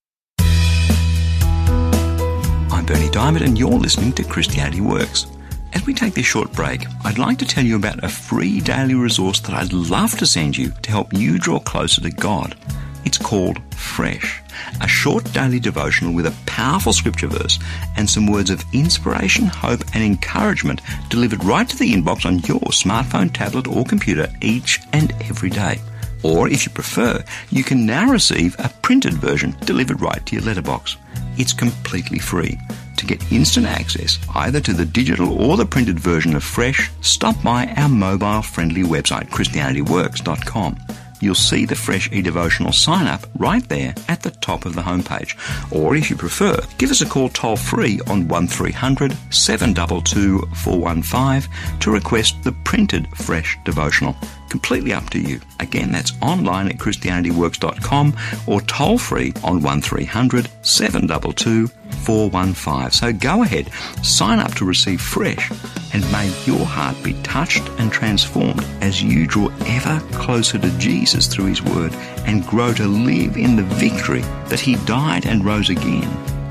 Berni 2.87 3.09
Dymet, 3.09 3.41
and 3.41 3.59
you're 3.59 3.67
listening 3.67 4.13
to 4.13 4.23
Christianity 4.23 4.79
Works. 4.79 5.27
As 5.73 5.85
we 5.85 5.93
take 5.93 6.13
this 6.13 6.25
short 6.25 6.53
break, 6.53 6.85
I'd 7.03 7.17
like 7.17 7.37
to 7.39 7.45
tell 7.45 7.65
you 7.65 7.75
about 7.75 8.01
a 8.01 8.07
free 8.07 8.61
daily 8.61 8.95
resource 8.95 9.41
that 9.41 9.53
I'd 9.53 9.73
love 9.73 10.17
to 10.19 10.25
send 10.25 10.55
you 10.55 10.71
to 10.83 10.89
help 10.89 11.11
you 11.11 11.37
draw 11.37 11.59
closer 11.59 11.99
to 11.99 12.09
God. 12.09 12.55
It's 13.03 13.17
called 13.17 13.59
Fresh, 13.73 14.41
a 14.79 14.87
short 14.87 15.29
daily 15.33 15.59
devotional 15.59 16.13
with 16.13 16.27
a 16.27 16.35
powerful 16.45 16.93
scripture 16.93 17.27
verse 17.27 17.59
and 17.97 18.09
some 18.09 18.25
words 18.25 18.49
of 18.49 18.63
inspiration, 18.71 19.47
hope, 19.47 19.81
and 19.93 20.01
encouragement 20.01 20.79
delivered 21.09 21.43
right 21.43 21.67
to 21.67 21.77
the 21.77 21.93
inbox 21.93 22.25
on 22.25 22.39
your 22.39 22.71
smartphone, 22.71 23.33
tablet, 23.33 23.67
or 23.67 23.83
computer 23.83 24.29
each 24.41 24.79
and 24.93 25.11
every 25.23 25.49
day. 25.49 25.81
Or 26.23 26.47
if 26.47 26.65
you 26.65 26.71
prefer, 26.71 27.21
you 27.49 27.65
can 27.65 27.85
now 27.85 28.09
receive 28.09 28.55
a 28.59 28.71
printed 28.81 29.15
version 29.15 29.57
delivered 29.65 29.99
right 29.99 30.25
to 30.25 30.35
your 30.37 30.45
letterbox. 30.45 30.95
It's 31.37 31.53
completely 31.53 32.19
free. 32.19 32.57
To 32.97 33.05
get 33.05 33.31
instant 33.31 33.67
access 33.67 34.19
either 34.35 34.59
to 34.61 34.73
the 34.73 34.85
digital 34.85 35.41
or 35.41 35.55
the 35.55 35.65
printed 35.65 35.99
version 35.99 36.35
of 36.35 36.43
Fresh, 36.43 36.91
stop 37.01 37.41
by 37.43 37.67
our 37.77 37.89
mobile 37.89 38.41
friendly 38.41 38.83
website, 38.83 39.29
ChristianityWorks.com 39.29 40.77
you'll 41.21 41.35
see 41.35 41.65
the 41.65 41.75
Fresh 41.75 42.11
e-devotional 42.11 42.71
sign 42.71 43.07
up 43.07 43.25
right 43.37 43.67
there 43.69 43.93
at 44.07 44.23
the 44.23 44.31
top 44.31 44.65
of 44.65 44.75
the 44.75 44.81
homepage. 44.81 45.35
Or 45.71 45.95
if 45.95 46.09
you 46.09 46.15
prefer, 46.15 46.59
give 46.77 46.91
us 46.91 47.01
a 47.01 47.05
call 47.05 47.29
toll 47.29 47.55
free 47.55 47.99
on 48.07 48.27
1300 48.27 49.15
722 49.31 50.41
415 50.55 51.79
to 51.79 51.91
request 51.91 52.35
the 52.43 52.51
printed 52.63 53.07
Fresh 53.17 53.57
devotional. 53.65 54.15
Completely 54.49 54.93
up 54.93 55.09
to 55.09 55.19
you. 55.19 55.41
Again, 55.59 55.91
that's 55.91 56.13
online 56.21 56.67
at 56.67 56.77
ChristianityWorks.com 56.77 58.15
or 58.47 58.61
toll 58.61 58.97
free 58.97 59.33
on 59.43 59.61
1300 59.61 60.49
722 60.61 61.67
415. 61.67 62.91
So 62.91 63.13
go 63.13 63.43
ahead, 63.43 63.71
sign 64.03 64.39
up 64.39 64.53
to 64.55 64.65
receive 64.65 65.01
fresh, 65.01 65.51
and 65.97 66.11
may 66.11 66.31
your 66.45 66.63
heart 66.63 66.95
be 67.03 67.13
touched 67.23 67.67
and 67.79 67.91
transformed 67.91 68.63
as 68.81 69.01
you 69.01 69.25
draw 69.25 69.49
ever 69.65 69.99
closer 70.11 70.59
to 70.59 70.69
Jesus 70.77 71.25
through 71.25 71.45
His 71.45 71.63
Word 71.63 71.91
and 72.27 72.45
grow 72.45 72.71
to 72.73 72.85
live 72.85 73.35
in 73.35 73.55
the 73.55 73.63
victory 73.63 74.21
that 74.49 74.59
He 74.59 74.75
died 74.85 75.25
and 75.25 75.43
rose 75.43 75.71
again 75.71 76.07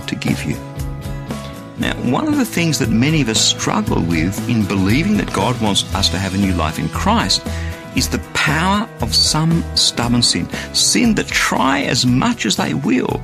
to 0.06 0.16
give 0.16 0.42
you. 0.42 0.56
Now, 1.78 1.94
one 2.10 2.26
of 2.26 2.38
the 2.38 2.44
things 2.44 2.80
that 2.80 2.88
many 2.88 3.20
of 3.20 3.28
us 3.28 3.40
struggle 3.40 4.02
with 4.02 4.48
in 4.48 4.66
believing 4.66 5.16
that 5.18 5.32
God 5.32 5.60
wants 5.62 5.84
us 5.94 6.08
to 6.08 6.18
have 6.18 6.34
a 6.34 6.38
new 6.38 6.54
life 6.54 6.80
in 6.80 6.88
Christ 6.88 7.46
is 7.94 8.08
the 8.08 8.18
power 8.34 8.88
of 9.00 9.14
some 9.14 9.62
stubborn 9.76 10.22
sin. 10.22 10.48
Sin 10.74 11.14
that 11.14 11.28
try 11.28 11.82
as 11.82 12.04
much 12.04 12.46
as 12.46 12.56
they 12.56 12.74
will 12.74 13.22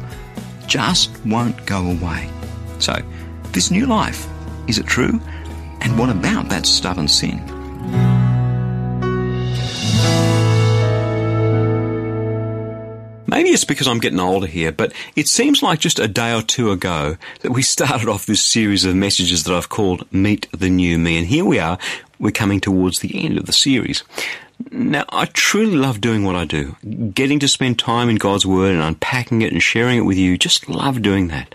just 0.69 1.11
won't 1.27 1.67
go 1.67 1.91
away. 1.91 2.31
So, 2.79 2.95
this 3.51 3.73
new 3.73 3.87
life, 3.87 4.29
is 4.69 4.79
it 4.79 4.87
true? 4.87 5.21
And 5.83 5.99
what 5.99 6.11
about 6.11 6.49
that 6.49 6.65
stubborn 6.65 7.09
sin? 7.09 7.45
Maybe 13.27 13.49
it's 13.49 13.65
because 13.65 13.89
I'm 13.89 13.99
getting 13.99 14.21
older 14.21 14.47
here, 14.47 14.71
but 14.71 14.93
it 15.17 15.27
seems 15.27 15.63
like 15.63 15.81
just 15.81 15.99
a 15.99 16.07
day 16.07 16.33
or 16.35 16.43
two 16.43 16.71
ago 16.71 17.17
that 17.41 17.51
we 17.51 17.63
started 17.63 18.09
off 18.09 18.27
this 18.27 18.45
series 18.45 18.85
of 18.85 18.95
messages 18.95 19.43
that 19.45 19.57
I've 19.57 19.71
called 19.71 20.07
Meet 20.13 20.49
the 20.53 20.71
New 20.71 20.99
Me. 20.99 21.19
And 21.19 21.27
here 21.27 21.45
we 21.45 21.59
are, 21.59 21.79
we're 22.21 22.31
coming 22.31 22.61
towards 22.61 23.01
the 23.01 23.25
end 23.25 23.39
of 23.39 23.47
the 23.47 23.53
series. 23.53 24.05
Now, 24.71 25.05
I 25.09 25.25
truly 25.25 25.77
love 25.77 26.01
doing 26.01 26.25
what 26.25 26.37
I 26.37 26.45
do. 26.45 26.77
Getting 27.13 27.41
to 27.41 27.49
spend 27.49 27.81
time 27.81 28.09
in 28.09 28.17
God's 28.17 28.47
Word 28.47 28.75
and 28.75 28.83
unpacking 28.83 29.43
it 29.43 29.53
and 29.53 29.63
sharing 29.63 29.99
it 29.99 30.03
with 30.03 30.19
you, 30.19 30.39
just 30.39 30.69
love 30.69 31.03
doing 31.03 31.29
that. 31.29 31.53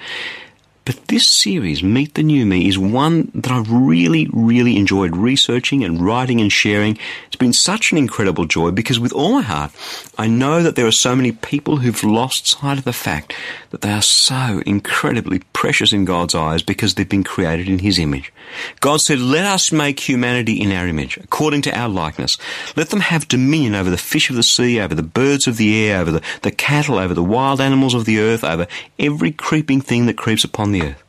But 0.87 1.09
this 1.09 1.27
series, 1.27 1.83
Meet 1.83 2.13
the 2.13 2.23
New 2.23 2.45
Me, 2.45 2.65
is 2.65 2.79
one 2.79 3.29
that 3.35 3.51
I've 3.51 3.69
really, 3.69 4.29
really 4.31 4.77
enjoyed 4.77 5.17
researching 5.17 5.83
and 5.83 5.99
writing 5.99 6.39
and 6.39 6.49
sharing. 6.49 6.97
It's 7.25 7.35
been 7.35 7.51
such 7.51 7.91
an 7.91 7.97
incredible 7.97 8.45
joy 8.45 8.71
because 8.71 8.97
with 8.97 9.11
all 9.11 9.33
my 9.33 9.41
heart, 9.41 9.73
I 10.17 10.27
know 10.27 10.63
that 10.63 10.77
there 10.77 10.87
are 10.87 10.91
so 10.93 11.13
many 11.13 11.33
people 11.33 11.75
who've 11.75 12.03
lost 12.05 12.47
sight 12.47 12.77
of 12.77 12.85
the 12.85 12.93
fact 12.93 13.33
that 13.71 13.81
they 13.81 13.91
are 13.91 14.01
so 14.01 14.63
incredibly 14.65 15.39
precious 15.51 15.91
in 15.91 16.05
God's 16.05 16.33
eyes 16.33 16.63
because 16.63 16.95
they've 16.95 17.09
been 17.09 17.21
created 17.21 17.67
in 17.67 17.79
His 17.79 17.99
image. 17.99 18.31
God 18.79 19.01
said, 19.01 19.19
let 19.19 19.45
us 19.45 19.71
make 19.71 19.99
humanity 19.99 20.61
in 20.61 20.71
our 20.71 20.87
image, 20.87 21.17
according 21.17 21.61
to 21.63 21.77
our 21.77 21.89
likeness. 21.89 22.37
Let 22.75 22.89
them 22.89 23.01
have 23.01 23.27
dominion 23.27 23.75
over 23.75 23.89
the 23.89 23.97
fish 23.97 24.29
of 24.29 24.35
the 24.35 24.43
sea, 24.43 24.79
over 24.79 24.95
the 24.95 25.03
birds 25.03 25.47
of 25.47 25.57
the 25.57 25.87
air, 25.87 26.01
over 26.01 26.11
the, 26.11 26.21
the 26.41 26.51
cattle, 26.51 26.97
over 26.97 27.13
the 27.13 27.23
wild 27.23 27.61
animals 27.61 27.93
of 27.93 28.05
the 28.05 28.19
earth, 28.19 28.43
over 28.43 28.67
every 28.97 29.31
creeping 29.31 29.81
thing 29.81 30.05
that 30.05 30.17
creeps 30.17 30.43
upon 30.43 30.71
the 30.71 30.83
earth. 30.83 31.03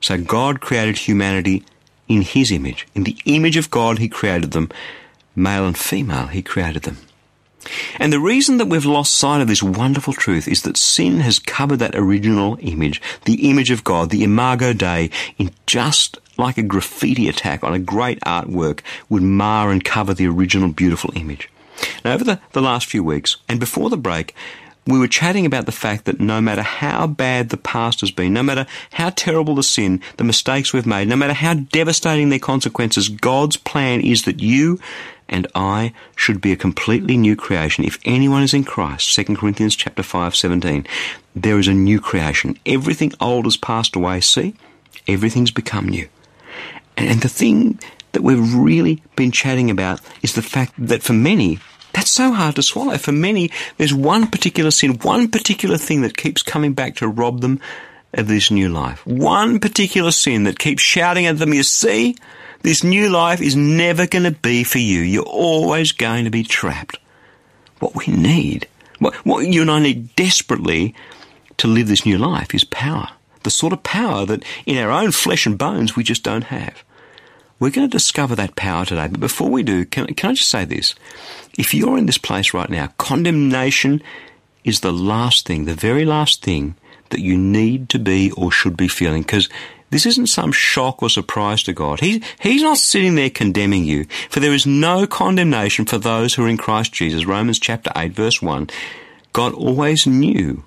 So 0.00 0.18
God 0.18 0.60
created 0.60 0.98
humanity 0.98 1.64
in 2.08 2.22
His 2.22 2.50
image. 2.50 2.86
In 2.94 3.04
the 3.04 3.16
image 3.24 3.56
of 3.56 3.70
God, 3.70 3.98
He 3.98 4.08
created 4.08 4.50
them. 4.52 4.70
Male 5.34 5.66
and 5.66 5.78
female, 5.78 6.26
He 6.26 6.42
created 6.42 6.82
them. 6.82 6.98
And 7.98 8.12
the 8.12 8.20
reason 8.20 8.58
that 8.58 8.66
we've 8.66 8.84
lost 8.84 9.14
sight 9.14 9.40
of 9.40 9.48
this 9.48 9.62
wonderful 9.62 10.12
truth 10.12 10.46
is 10.46 10.62
that 10.62 10.76
sin 10.76 11.20
has 11.20 11.38
covered 11.38 11.78
that 11.78 11.94
original 11.94 12.58
image, 12.60 13.00
the 13.24 13.48
image 13.48 13.70
of 13.70 13.84
God, 13.84 14.10
the 14.10 14.22
imago 14.22 14.72
Dei, 14.72 15.10
in 15.38 15.50
just 15.66 16.18
like 16.38 16.58
a 16.58 16.62
graffiti 16.62 17.28
attack 17.28 17.62
on 17.64 17.74
a 17.74 17.78
great 17.78 18.20
artwork 18.20 18.80
would 19.08 19.22
mar 19.22 19.70
and 19.70 19.84
cover 19.84 20.14
the 20.14 20.26
original 20.26 20.68
beautiful 20.68 21.10
image. 21.14 21.48
Now, 22.04 22.14
over 22.14 22.24
the, 22.24 22.40
the 22.52 22.62
last 22.62 22.86
few 22.86 23.02
weeks, 23.02 23.36
and 23.48 23.58
before 23.60 23.90
the 23.90 23.96
break, 23.96 24.34
we 24.86 24.98
were 24.98 25.08
chatting 25.08 25.46
about 25.46 25.66
the 25.66 25.72
fact 25.72 26.04
that 26.04 26.20
no 26.20 26.40
matter 26.40 26.62
how 26.62 27.06
bad 27.06 27.48
the 27.48 27.56
past 27.56 28.00
has 28.00 28.10
been, 28.10 28.32
no 28.32 28.42
matter 28.42 28.66
how 28.92 29.10
terrible 29.10 29.54
the 29.54 29.62
sin, 29.62 30.00
the 30.18 30.24
mistakes 30.24 30.72
we've 30.72 30.86
made, 30.86 31.08
no 31.08 31.16
matter 31.16 31.32
how 31.32 31.54
devastating 31.54 32.28
their 32.28 32.38
consequences, 32.38 33.08
God's 33.08 33.56
plan 33.56 34.00
is 34.00 34.24
that 34.24 34.40
you 34.40 34.78
and 35.28 35.46
I 35.54 35.94
should 36.16 36.40
be 36.40 36.52
a 36.52 36.56
completely 36.56 37.16
new 37.16 37.34
creation. 37.34 37.84
If 37.84 37.98
anyone 38.04 38.42
is 38.42 38.52
in 38.52 38.64
Christ, 38.64 39.14
2 39.14 39.36
Corinthians 39.36 39.74
chapter 39.74 40.02
5, 40.02 40.36
17, 40.36 40.86
there 41.34 41.58
is 41.58 41.66
a 41.66 41.72
new 41.72 41.98
creation. 41.98 42.58
Everything 42.66 43.12
old 43.20 43.46
has 43.46 43.56
passed 43.56 43.96
away. 43.96 44.20
See? 44.20 44.54
Everything's 45.08 45.50
become 45.50 45.88
new. 45.88 46.08
And 46.96 47.20
the 47.20 47.28
thing 47.28 47.78
that 48.12 48.22
we've 48.22 48.54
really 48.54 49.02
been 49.16 49.32
chatting 49.32 49.70
about 49.70 50.00
is 50.22 50.34
the 50.34 50.42
fact 50.42 50.72
that 50.78 51.02
for 51.02 51.12
many, 51.12 51.58
that's 51.92 52.10
so 52.10 52.32
hard 52.32 52.56
to 52.56 52.62
swallow. 52.62 52.98
For 52.98 53.12
many, 53.12 53.50
there's 53.76 53.94
one 53.94 54.28
particular 54.28 54.70
sin, 54.70 54.98
one 54.98 55.28
particular 55.28 55.76
thing 55.76 56.02
that 56.02 56.16
keeps 56.16 56.42
coming 56.42 56.72
back 56.72 56.96
to 56.96 57.08
rob 57.08 57.40
them 57.40 57.60
of 58.12 58.28
this 58.28 58.50
new 58.50 58.68
life. 58.68 59.04
One 59.06 59.58
particular 59.58 60.10
sin 60.10 60.44
that 60.44 60.58
keeps 60.58 60.82
shouting 60.82 61.26
at 61.26 61.38
them, 61.38 61.52
you 61.52 61.62
see, 61.62 62.16
this 62.62 62.82
new 62.82 63.10
life 63.10 63.40
is 63.40 63.56
never 63.56 64.06
going 64.06 64.24
to 64.24 64.30
be 64.30 64.64
for 64.64 64.78
you. 64.78 65.00
You're 65.00 65.22
always 65.24 65.92
going 65.92 66.24
to 66.24 66.30
be 66.30 66.42
trapped. 66.42 66.96
What 67.80 67.94
we 67.94 68.06
need, 68.12 68.68
what, 69.00 69.14
what 69.26 69.46
you 69.46 69.62
and 69.62 69.70
I 69.70 69.80
need 69.80 70.14
desperately 70.16 70.94
to 71.58 71.68
live 71.68 71.88
this 71.88 72.06
new 72.06 72.18
life 72.18 72.54
is 72.54 72.64
power. 72.64 73.10
The 73.44 73.50
sort 73.50 73.72
of 73.72 73.82
power 73.82 74.26
that 74.26 74.44
in 74.66 74.76
our 74.76 74.90
own 74.90 75.12
flesh 75.12 75.46
and 75.46 75.56
bones 75.56 75.94
we 75.96 76.02
just 76.02 76.22
don't 76.22 76.44
have. 76.44 76.82
We're 77.60 77.70
going 77.70 77.88
to 77.88 77.96
discover 77.96 78.34
that 78.34 78.56
power 78.56 78.84
today. 78.84 79.08
But 79.08 79.20
before 79.20 79.48
we 79.48 79.62
do, 79.62 79.84
can, 79.84 80.06
can 80.14 80.30
I 80.30 80.34
just 80.34 80.50
say 80.50 80.64
this? 80.64 80.94
If 81.56 81.72
you're 81.72 81.96
in 81.96 82.06
this 82.06 82.18
place 82.18 82.52
right 82.52 82.68
now, 82.68 82.88
condemnation 82.98 84.02
is 84.64 84.80
the 84.80 84.92
last 84.92 85.46
thing, 85.46 85.64
the 85.64 85.74
very 85.74 86.04
last 86.04 86.42
thing 86.42 86.74
that 87.10 87.20
you 87.20 87.38
need 87.38 87.88
to 87.90 87.98
be 87.98 88.32
or 88.32 88.50
should 88.50 88.76
be 88.76 88.88
feeling. 88.88 89.22
Because 89.22 89.48
this 89.90 90.06
isn't 90.06 90.26
some 90.26 90.50
shock 90.50 91.02
or 91.02 91.08
surprise 91.08 91.62
to 91.62 91.72
God. 91.72 92.00
He, 92.00 92.22
he's 92.40 92.62
not 92.62 92.78
sitting 92.78 93.14
there 93.14 93.30
condemning 93.30 93.84
you. 93.84 94.06
For 94.28 94.40
there 94.40 94.52
is 94.52 94.66
no 94.66 95.06
condemnation 95.06 95.84
for 95.84 95.98
those 95.98 96.34
who 96.34 96.44
are 96.44 96.48
in 96.48 96.56
Christ 96.56 96.92
Jesus. 96.92 97.24
Romans 97.24 97.60
chapter 97.60 97.92
8 97.94 98.12
verse 98.12 98.42
1. 98.42 98.68
God 99.32 99.52
always 99.54 100.06
knew 100.06 100.64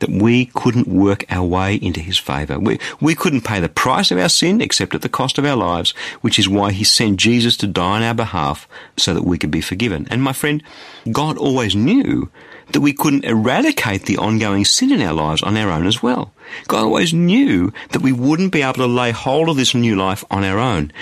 that 0.00 0.10
we 0.10 0.46
couldn't 0.46 0.88
work 0.88 1.24
our 1.30 1.44
way 1.44 1.76
into 1.76 2.00
his 2.00 2.18
favour. 2.18 2.58
We, 2.58 2.78
we 3.00 3.14
couldn't 3.14 3.42
pay 3.42 3.60
the 3.60 3.68
price 3.68 4.10
of 4.10 4.18
our 4.18 4.28
sin 4.28 4.60
except 4.60 4.94
at 4.94 5.02
the 5.02 5.08
cost 5.08 5.38
of 5.38 5.44
our 5.44 5.56
lives, 5.56 5.92
which 6.20 6.38
is 6.38 6.48
why 6.48 6.72
he 6.72 6.84
sent 6.84 7.18
Jesus 7.18 7.56
to 7.58 7.66
die 7.66 7.96
on 7.96 8.02
our 8.02 8.14
behalf 8.14 8.68
so 8.96 9.14
that 9.14 9.24
we 9.24 9.38
could 9.38 9.50
be 9.50 9.60
forgiven. 9.60 10.06
And 10.10 10.22
my 10.22 10.32
friend, 10.32 10.62
God 11.10 11.38
always 11.38 11.74
knew 11.74 12.30
that 12.72 12.80
we 12.80 12.92
couldn't 12.92 13.24
eradicate 13.24 14.06
the 14.06 14.18
ongoing 14.18 14.64
sin 14.64 14.92
in 14.92 15.02
our 15.02 15.12
lives 15.12 15.42
on 15.42 15.56
our 15.56 15.70
own 15.70 15.86
as 15.86 16.02
well. 16.02 16.32
God 16.68 16.84
always 16.84 17.12
knew 17.12 17.72
that 17.90 18.02
we 18.02 18.12
wouldn't 18.12 18.52
be 18.52 18.62
able 18.62 18.74
to 18.74 18.86
lay 18.86 19.10
hold 19.10 19.48
of 19.48 19.56
this 19.56 19.74
new 19.74 19.96
life 19.96 20.24
on 20.30 20.44
our 20.44 20.58
own. 20.58 20.92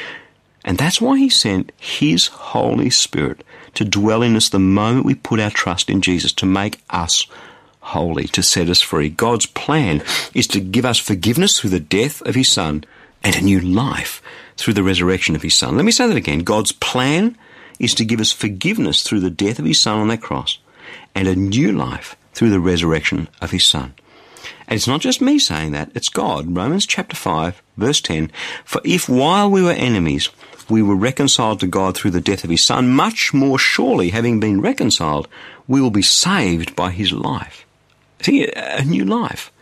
And 0.65 0.77
that's 0.77 1.01
why 1.01 1.19
he 1.19 1.29
sent 1.29 1.73
his 1.79 2.27
Holy 2.29 2.91
Spirit 2.91 3.45
to 3.75 3.85
dwell 3.85 4.23
in 4.23 4.37
us 4.37 4.49
the 4.49 4.59
moment 4.59 5.07
we 5.07 5.15
put 5.15 5.41
our 5.41 5.51
trust 5.51 5.89
in 5.89 6.01
Jesus 6.01 6.33
to 6.35 6.47
make 6.47 6.81
us 6.91 7.27
holy, 7.89 8.25
to 8.29 8.43
set 8.43 8.69
us 8.69 8.81
free. 8.81 9.09
God's 9.09 9.47
plan 9.47 10.03
is 10.35 10.47
to 10.49 10.61
give 10.61 10.85
us 10.85 10.99
forgiveness 10.99 11.59
through 11.59 11.71
the 11.71 11.81
death 11.81 12.23
of 12.23 12.35
His 12.35 12.49
Son 12.49 12.85
and 13.23 13.37
a 13.37 13.41
new 13.41 13.61
life 13.61 14.23
through 14.57 14.75
the 14.75 14.83
resurrection 14.83 15.35
of 15.35 15.43
His 15.43 15.55
Son. 15.55 15.77
Let 15.77 15.85
me 15.85 15.93
say 15.93 16.07
that 16.07 16.17
again. 16.17 16.41
God's 16.41 16.73
plan 16.73 17.37
is 17.79 17.95
to 17.95 18.05
give 18.05 18.21
us 18.21 18.33
forgiveness 18.33 19.03
through 19.03 19.21
the 19.21 19.31
death 19.31 19.59
of 19.59 19.65
His 19.65 19.81
Son 19.81 19.99
on 19.99 20.09
that 20.09 20.23
cross 20.23 20.59
and 21.15 21.29
a 21.29 21.37
new 21.37 21.73
life 21.73 22.17
through 22.33 22.51
the 22.51 22.61
resurrection 22.61 23.29
of 23.41 23.51
His 23.51 23.65
Son. 23.65 23.95
And 24.67 24.77
it's 24.77 24.87
not 24.87 25.01
just 25.01 25.21
me 25.21 25.39
saying 25.39 25.73
that, 25.73 25.91
it's 25.95 26.09
God. 26.09 26.55
Romans 26.55 26.87
chapter 26.87 27.17
5, 27.17 27.63
verse 27.77 28.01
10. 28.01 28.31
For 28.65 28.81
if 28.85 29.09
while 29.09 29.51
we 29.51 29.63
were 29.63 29.73
enemies, 29.73 30.29
we 30.69 30.83
were 30.83 30.97
reconciled 30.97 31.61
to 31.61 31.67
God 31.67 31.97
through 31.97 32.11
the 32.11 32.21
death 32.21 32.45
of 32.45 32.51
His 32.51 32.65
Son, 32.65 32.91
much 32.91 33.33
more 33.33 33.59
surely, 33.59 34.11
having 34.11 34.41
been 34.41 34.61
reconciled, 34.61 35.27
we 35.67 35.81
will 35.81 35.91
be 35.91 36.03
saved 36.03 36.77
by 36.77 36.91
His 36.91 37.13
life. 37.13 37.65
See, 38.23 38.51
a 38.55 38.85
new 38.85 39.05
life. 39.05 39.53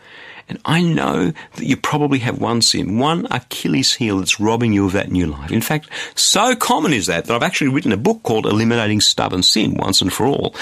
And 0.49 0.59
I 0.63 0.81
know 0.81 1.33
that 1.55 1.65
you 1.65 1.75
probably 1.75 2.19
have 2.19 2.39
one 2.39 2.61
sin, 2.61 2.97
one 2.99 3.27
Achilles 3.31 3.95
heel 3.95 4.19
that's 4.19 4.39
robbing 4.39 4.71
you 4.71 4.85
of 4.85 4.93
that 4.93 5.11
new 5.11 5.27
life. 5.27 5.51
In 5.51 5.59
fact, 5.59 5.89
so 6.15 6.55
common 6.55 6.93
is 6.93 7.07
that 7.07 7.25
that 7.25 7.35
I've 7.35 7.43
actually 7.43 7.67
written 7.67 7.91
a 7.91 7.97
book 7.97 8.23
called 8.23 8.45
Eliminating 8.45 9.01
Stubborn 9.01 9.43
Sin 9.43 9.75
Once 9.75 10.01
and 10.01 10.11
for 10.11 10.25
All. 10.25 10.55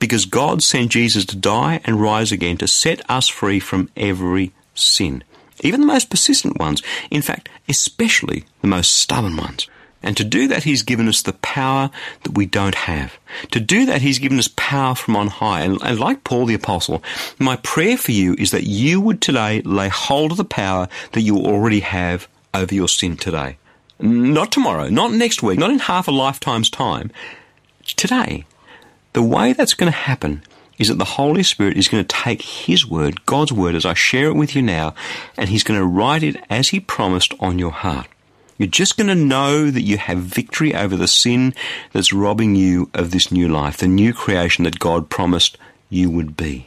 because 0.00 0.24
God 0.24 0.62
sent 0.62 0.90
Jesus 0.90 1.24
to 1.26 1.36
die 1.36 1.80
and 1.84 2.00
rise 2.00 2.32
again 2.32 2.56
to 2.56 2.66
set 2.66 3.08
us 3.08 3.28
free 3.28 3.60
from 3.60 3.90
every 3.96 4.52
sin. 4.74 5.22
Even 5.60 5.80
the 5.80 5.86
most 5.86 6.10
persistent 6.10 6.58
ones. 6.58 6.82
In 7.10 7.22
fact, 7.22 7.48
especially 7.68 8.44
the 8.62 8.66
most 8.66 8.94
stubborn 8.94 9.36
ones. 9.36 9.68
And 10.02 10.16
to 10.16 10.24
do 10.24 10.48
that, 10.48 10.64
He's 10.64 10.82
given 10.82 11.08
us 11.08 11.22
the 11.22 11.34
power 11.34 11.90
that 12.22 12.34
we 12.34 12.46
don't 12.46 12.74
have. 12.74 13.18
To 13.50 13.60
do 13.60 13.84
that, 13.86 14.02
He's 14.02 14.18
given 14.18 14.38
us 14.38 14.48
power 14.56 14.94
from 14.94 15.16
on 15.16 15.28
high. 15.28 15.60
And, 15.60 15.78
and, 15.82 16.00
like 16.00 16.24
Paul 16.24 16.46
the 16.46 16.54
Apostle, 16.54 17.02
my 17.38 17.56
prayer 17.56 17.96
for 17.96 18.12
you 18.12 18.34
is 18.38 18.50
that 18.50 18.64
you 18.64 19.00
would 19.00 19.20
today 19.20 19.60
lay 19.62 19.88
hold 19.88 20.30
of 20.30 20.38
the 20.38 20.44
power 20.44 20.88
that 21.12 21.20
you 21.20 21.36
already 21.36 21.80
have 21.80 22.28
over 22.54 22.74
your 22.74 22.88
sin 22.88 23.16
today. 23.16 23.58
Not 23.98 24.50
tomorrow, 24.50 24.88
not 24.88 25.12
next 25.12 25.42
week, 25.42 25.58
not 25.58 25.70
in 25.70 25.80
half 25.80 26.08
a 26.08 26.12
lifetime's 26.12 26.70
time. 26.70 27.10
Today. 27.84 28.46
The 29.12 29.22
way 29.22 29.52
that's 29.52 29.74
going 29.74 29.90
to 29.90 29.98
happen 29.98 30.42
is 30.78 30.88
that 30.88 30.98
the 30.98 31.04
Holy 31.04 31.42
Spirit 31.42 31.76
is 31.76 31.88
going 31.88 32.02
to 32.02 32.16
take 32.16 32.42
His 32.42 32.86
Word, 32.86 33.26
God's 33.26 33.52
Word, 33.52 33.74
as 33.74 33.84
I 33.84 33.92
share 33.92 34.28
it 34.28 34.36
with 34.36 34.56
you 34.56 34.62
now, 34.62 34.94
and 35.36 35.50
He's 35.50 35.64
going 35.64 35.78
to 35.78 35.84
write 35.84 36.22
it 36.22 36.36
as 36.48 36.68
He 36.68 36.80
promised 36.80 37.34
on 37.38 37.58
your 37.58 37.72
heart. 37.72 38.06
You're 38.60 38.68
just 38.68 38.98
going 38.98 39.06
to 39.06 39.14
know 39.14 39.70
that 39.70 39.84
you 39.84 39.96
have 39.96 40.18
victory 40.18 40.74
over 40.74 40.94
the 40.94 41.08
sin 41.08 41.54
that's 41.94 42.12
robbing 42.12 42.56
you 42.56 42.90
of 42.92 43.10
this 43.10 43.32
new 43.32 43.48
life, 43.48 43.78
the 43.78 43.88
new 43.88 44.12
creation 44.12 44.64
that 44.64 44.78
God 44.78 45.08
promised 45.08 45.56
you 45.88 46.10
would 46.10 46.36
be. 46.36 46.66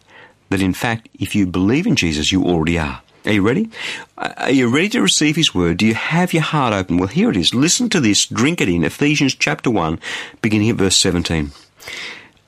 That 0.50 0.60
in 0.60 0.74
fact, 0.74 1.08
if 1.20 1.36
you 1.36 1.46
believe 1.46 1.86
in 1.86 1.96
Jesus, 1.96 2.32
you 2.32 2.46
already 2.46 2.80
are. 2.80 3.04
Are 3.28 3.34
you 3.34 3.44
ready? 3.44 3.70
Uh, 4.18 4.34
are 4.38 4.52
you 4.52 4.70
ready 4.70 4.90
to 4.90 5.04
receive 5.04 5.36
His 5.36 5.54
word? 5.54 5.78
Do 5.78 5.86
you 5.86 5.94
have 5.94 6.34
your 6.34 6.42
heart 6.42 6.74
open? 6.74 6.98
Well, 6.98 7.10
here 7.10 7.30
it 7.30 7.38
is. 7.38 7.54
Listen 7.54 7.90
to 7.90 8.00
this. 8.00 8.26
Drink 8.26 8.60
it 8.60 8.70
in. 8.70 8.84
Ephesians 8.84 9.36
chapter 9.36 9.70
1, 9.70 10.00
beginning 10.42 10.72
at 10.72 10.78
verse 10.78 10.98
17. 10.98 11.52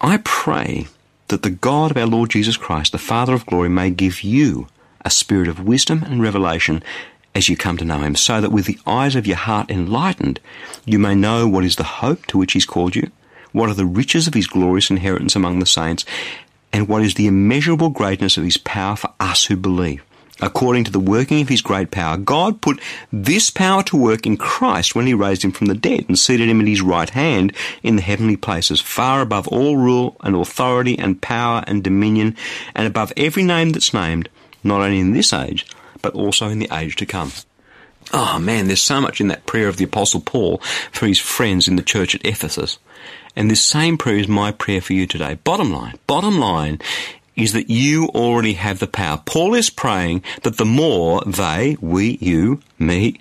I 0.02 0.22
pray 0.24 0.88
that 1.28 1.44
the 1.44 1.52
God 1.52 1.92
of 1.92 1.98
our 1.98 2.08
Lord 2.08 2.32
Jesus 2.32 2.58
Christ, 2.58 2.94
the 2.94 2.98
Father 2.98 3.36
of 3.36 3.46
glory, 3.46 3.70
may 3.70 3.92
give 3.92 4.24
you 4.24 4.70
a 5.02 5.12
spirit 5.12 5.48
of 5.48 5.64
wisdom 5.64 6.02
and 6.02 6.20
revelation 6.20 6.82
as 7.36 7.50
you 7.50 7.58
come 7.58 7.78
to 7.78 7.86
know 7.86 8.00
him, 8.00 8.16
so 8.16 8.42
that 8.42 8.52
with 8.52 8.66
the 8.66 8.80
eyes 8.88 9.16
of 9.16 9.28
your 9.28 9.36
heart 9.36 9.70
enlightened, 9.70 10.40
you 10.86 10.98
may 10.98 11.14
know 11.14 11.48
what 11.48 11.66
is 11.66 11.76
the 11.76 11.84
hope 11.84 12.26
to 12.28 12.38
which 12.38 12.54
he's 12.54 12.66
called 12.66 12.96
you, 12.96 13.12
what 13.52 13.70
are 13.70 13.76
the 13.76 13.86
riches 13.86 14.26
of 14.26 14.34
his 14.34 14.48
glorious 14.48 14.90
inheritance 14.90 15.36
among 15.36 15.60
the 15.60 15.66
saints, 15.66 16.06
and 16.72 16.88
what 16.88 17.04
is 17.04 17.14
the 17.14 17.28
immeasurable 17.28 17.90
greatness 17.90 18.38
of 18.38 18.44
his 18.44 18.58
power 18.58 18.96
for 18.96 19.12
us 19.20 19.46
who 19.46 19.56
believe. 19.56 20.02
According 20.42 20.84
to 20.86 20.92
the 20.92 21.00
working 21.00 21.42
of 21.42 21.48
his 21.48 21.62
great 21.62 21.92
power, 21.92 22.18
God 22.18 22.60
put 22.60 22.82
this 23.12 23.50
power 23.50 23.84
to 23.84 23.96
work 23.96 24.26
in 24.26 24.36
Christ 24.36 24.94
when 24.94 25.08
he 25.08 25.14
raised 25.14 25.46
him 25.46 25.54
from 25.54 25.68
the 25.68 25.74
dead 25.74 26.06
and 26.10 26.20
seated 26.20 26.50
him 26.50 26.60
at 26.60 26.68
his 26.68 26.82
right 26.82 27.10
hand 27.10 27.56
in 27.84 27.96
the 27.96 28.02
heavenly 28.02 28.36
places, 28.36 28.82
far 28.82 29.22
above 29.22 29.48
all 29.48 29.78
rule 29.78 30.18
and 30.22 30.36
authority 30.36 31.00
and 31.00 31.22
power 31.22 31.64
and 31.68 31.86
dominion, 31.86 32.36
and 32.76 32.86
above 32.86 33.14
every 33.16 33.44
name 33.44 33.70
that's 33.70 33.94
named, 33.94 34.28
not 34.62 34.82
only 34.82 35.00
in 35.00 35.14
this 35.14 35.32
age, 35.32 35.66
but 36.06 36.14
also 36.14 36.50
in 36.50 36.60
the 36.60 36.70
age 36.72 36.96
to 36.96 37.04
come. 37.04 37.32
Oh 38.14 38.38
man, 38.38 38.68
there's 38.68 38.84
so 38.84 39.02
much 39.02 39.20
in 39.20 39.28
that 39.30 39.48
prayer 39.48 39.68
of 39.68 39.78
the 39.78 39.86
Apostle 39.86 40.22
Paul 40.22 40.60
for 40.92 41.08
his 41.08 41.18
friends 41.18 41.68
in 41.68 41.78
the 41.78 41.82
church 41.82 42.14
at 42.14 42.24
Ephesus. 42.24 42.78
And 43.36 43.50
this 43.50 43.64
same 43.64 43.98
prayer 43.98 44.18
is 44.18 44.28
my 44.28 44.52
prayer 44.52 44.82
for 44.82 44.94
you 44.94 45.08
today. 45.08 45.40
Bottom 45.44 45.74
line, 45.74 45.98
bottom 46.06 46.38
line 46.38 46.80
is 47.36 47.54
that 47.54 47.72
you 47.72 48.06
already 48.10 48.54
have 48.54 48.78
the 48.78 48.86
power. 48.86 49.20
Paul 49.26 49.56
is 49.56 49.72
praying 49.72 50.22
that 50.44 50.58
the 50.58 50.64
more 50.64 51.24
they, 51.26 51.76
we, 51.82 52.20
you, 52.22 52.62
me, 52.78 53.20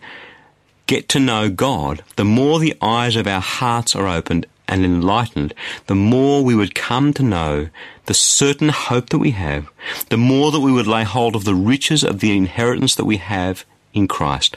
get 0.87 1.09
to 1.09 1.19
know 1.19 1.49
God, 1.49 2.05
the 2.17 2.25
more 2.27 2.59
the 2.59 2.77
eyes 2.83 3.17
of 3.17 3.27
our 3.27 3.41
hearts 3.41 3.97
are 3.97 4.07
opened 4.09 4.45
and 4.69 4.85
enlightened, 4.85 5.55
the 5.87 5.95
more 5.95 6.45
we 6.45 6.55
would 6.55 6.75
come 6.75 7.15
to 7.15 7.23
know 7.23 7.71
the 8.07 8.15
certain 8.15 8.69
hope 8.69 9.11
that 9.11 9.19
we 9.19 9.33
have, 9.33 9.71
the 10.09 10.17
more 10.17 10.51
that 10.53 10.61
we 10.61 10.73
would 10.73 10.87
lay 10.87 11.05
hold 11.05 11.37
of 11.37 11.45
the 11.45 11.55
riches 11.55 12.05
of 12.05 12.21
the 12.21 12.37
inheritance 12.37 12.95
that 12.95 13.05
we 13.05 13.17
have 13.19 13.65
in 13.93 14.09
Christ, 14.09 14.57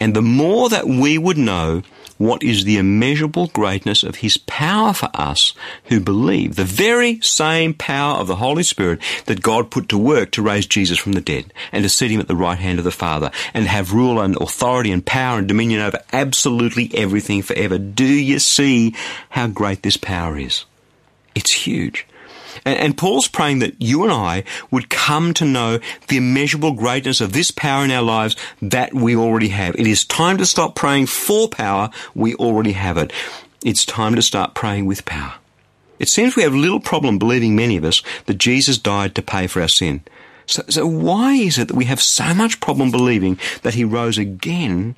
and 0.00 0.14
the 0.14 0.22
more 0.22 0.68
that 0.68 0.86
we 0.86 1.18
would 1.18 1.38
know 1.38 1.82
what 2.18 2.42
is 2.42 2.64
the 2.64 2.76
immeasurable 2.76 3.46
greatness 3.48 4.02
of 4.02 4.16
His 4.16 4.36
power 4.36 4.92
for 4.92 5.08
us 5.14 5.54
who 5.84 6.00
believe. 6.00 6.56
The 6.56 6.64
very 6.64 7.20
same 7.20 7.74
power 7.74 8.18
of 8.18 8.26
the 8.26 8.36
Holy 8.36 8.64
Spirit 8.64 9.00
that 9.26 9.40
God 9.40 9.70
put 9.70 9.88
to 9.90 9.98
work 9.98 10.32
to 10.32 10.42
raise 10.42 10.66
Jesus 10.66 10.98
from 10.98 11.12
the 11.12 11.20
dead 11.20 11.52
and 11.70 11.84
to 11.84 11.88
sit 11.88 12.10
Him 12.10 12.20
at 12.20 12.26
the 12.26 12.36
right 12.36 12.58
hand 12.58 12.78
of 12.78 12.84
the 12.84 12.90
Father 12.90 13.30
and 13.54 13.66
have 13.66 13.94
rule 13.94 14.20
and 14.20 14.36
authority 14.36 14.90
and 14.90 15.06
power 15.06 15.38
and 15.38 15.46
dominion 15.46 15.80
over 15.80 16.00
absolutely 16.12 16.90
everything 16.94 17.40
forever. 17.42 17.78
Do 17.78 18.04
you 18.04 18.40
see 18.40 18.94
how 19.30 19.46
great 19.46 19.82
this 19.82 19.96
power 19.96 20.36
is? 20.36 20.64
It's 21.36 21.52
huge. 21.52 22.04
And, 22.64 22.78
and 22.78 22.98
Paul's 22.98 23.28
praying 23.28 23.60
that 23.60 23.80
you 23.80 24.02
and 24.02 24.12
I 24.12 24.44
would 24.70 24.90
come 24.90 25.34
to 25.34 25.44
know 25.44 25.80
the 26.08 26.16
immeasurable 26.18 26.72
greatness 26.72 27.20
of 27.20 27.32
this 27.32 27.50
power 27.50 27.84
in 27.84 27.90
our 27.90 28.02
lives 28.02 28.36
that 28.62 28.94
we 28.94 29.16
already 29.16 29.48
have. 29.48 29.74
It 29.76 29.86
is 29.86 30.04
time 30.04 30.38
to 30.38 30.46
stop 30.46 30.74
praying 30.74 31.06
for 31.06 31.48
power. 31.48 31.90
We 32.14 32.34
already 32.36 32.72
have 32.72 32.96
it. 32.96 33.12
It's 33.64 33.84
time 33.84 34.14
to 34.14 34.22
start 34.22 34.54
praying 34.54 34.86
with 34.86 35.04
power. 35.04 35.34
It 35.98 36.08
seems 36.08 36.36
we 36.36 36.44
have 36.44 36.54
little 36.54 36.80
problem 36.80 37.18
believing, 37.18 37.56
many 37.56 37.76
of 37.76 37.84
us, 37.84 38.02
that 38.26 38.38
Jesus 38.38 38.78
died 38.78 39.14
to 39.16 39.22
pay 39.22 39.46
for 39.46 39.60
our 39.60 39.68
sin. 39.68 40.02
So, 40.46 40.62
so 40.68 40.86
why 40.86 41.34
is 41.34 41.58
it 41.58 41.68
that 41.68 41.76
we 41.76 41.86
have 41.86 42.00
so 42.00 42.32
much 42.34 42.60
problem 42.60 42.90
believing 42.90 43.38
that 43.62 43.74
he 43.74 43.84
rose 43.84 44.16
again 44.16 44.96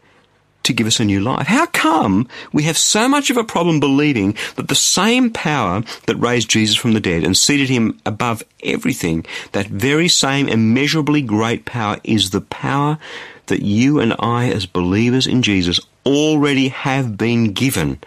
to 0.62 0.72
give 0.72 0.86
us 0.86 1.00
a 1.00 1.04
new 1.04 1.20
life. 1.20 1.46
How 1.46 1.66
come 1.66 2.28
we 2.52 2.64
have 2.64 2.76
so 2.76 3.08
much 3.08 3.30
of 3.30 3.36
a 3.36 3.44
problem 3.44 3.80
believing 3.80 4.36
that 4.56 4.68
the 4.68 4.74
same 4.74 5.30
power 5.30 5.82
that 6.06 6.16
raised 6.16 6.50
Jesus 6.50 6.76
from 6.76 6.92
the 6.92 7.00
dead 7.00 7.24
and 7.24 7.36
seated 7.36 7.68
him 7.68 8.00
above 8.04 8.42
everything, 8.62 9.24
that 9.52 9.66
very 9.66 10.08
same 10.08 10.48
immeasurably 10.48 11.22
great 11.22 11.64
power 11.64 11.98
is 12.04 12.30
the 12.30 12.40
power 12.40 12.98
that 13.46 13.62
you 13.62 13.98
and 14.00 14.14
I 14.18 14.50
as 14.50 14.66
believers 14.66 15.26
in 15.26 15.42
Jesus 15.42 15.80
already 16.06 16.68
have 16.68 17.16
been 17.16 17.52
given 17.52 17.98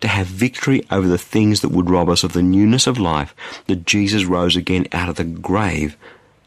to 0.00 0.08
have 0.08 0.26
victory 0.26 0.84
over 0.90 1.06
the 1.06 1.18
things 1.18 1.60
that 1.60 1.70
would 1.70 1.90
rob 1.90 2.08
us 2.08 2.24
of 2.24 2.32
the 2.32 2.42
newness 2.42 2.86
of 2.86 2.98
life 2.98 3.34
that 3.66 3.86
Jesus 3.86 4.24
rose 4.24 4.56
again 4.56 4.86
out 4.92 5.08
of 5.08 5.16
the 5.16 5.24
grave 5.24 5.96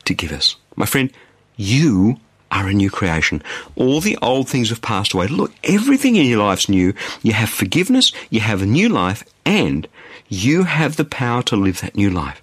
to 0.05 0.13
give 0.13 0.31
us. 0.31 0.55
My 0.75 0.85
friend, 0.85 1.11
you 1.55 2.19
are 2.51 2.67
a 2.67 2.73
new 2.73 2.89
creation. 2.89 3.41
All 3.75 4.01
the 4.01 4.17
old 4.21 4.49
things 4.49 4.69
have 4.69 4.81
passed 4.81 5.13
away. 5.13 5.27
Look, 5.27 5.53
everything 5.63 6.15
in 6.15 6.25
your 6.25 6.39
life's 6.39 6.69
new. 6.69 6.93
You 7.21 7.33
have 7.33 7.49
forgiveness, 7.49 8.11
you 8.29 8.39
have 8.39 8.61
a 8.61 8.65
new 8.65 8.89
life, 8.89 9.23
and 9.45 9.87
you 10.27 10.63
have 10.63 10.95
the 10.95 11.05
power 11.05 11.43
to 11.43 11.55
live 11.55 11.81
that 11.81 11.95
new 11.95 12.09
life. 12.09 12.41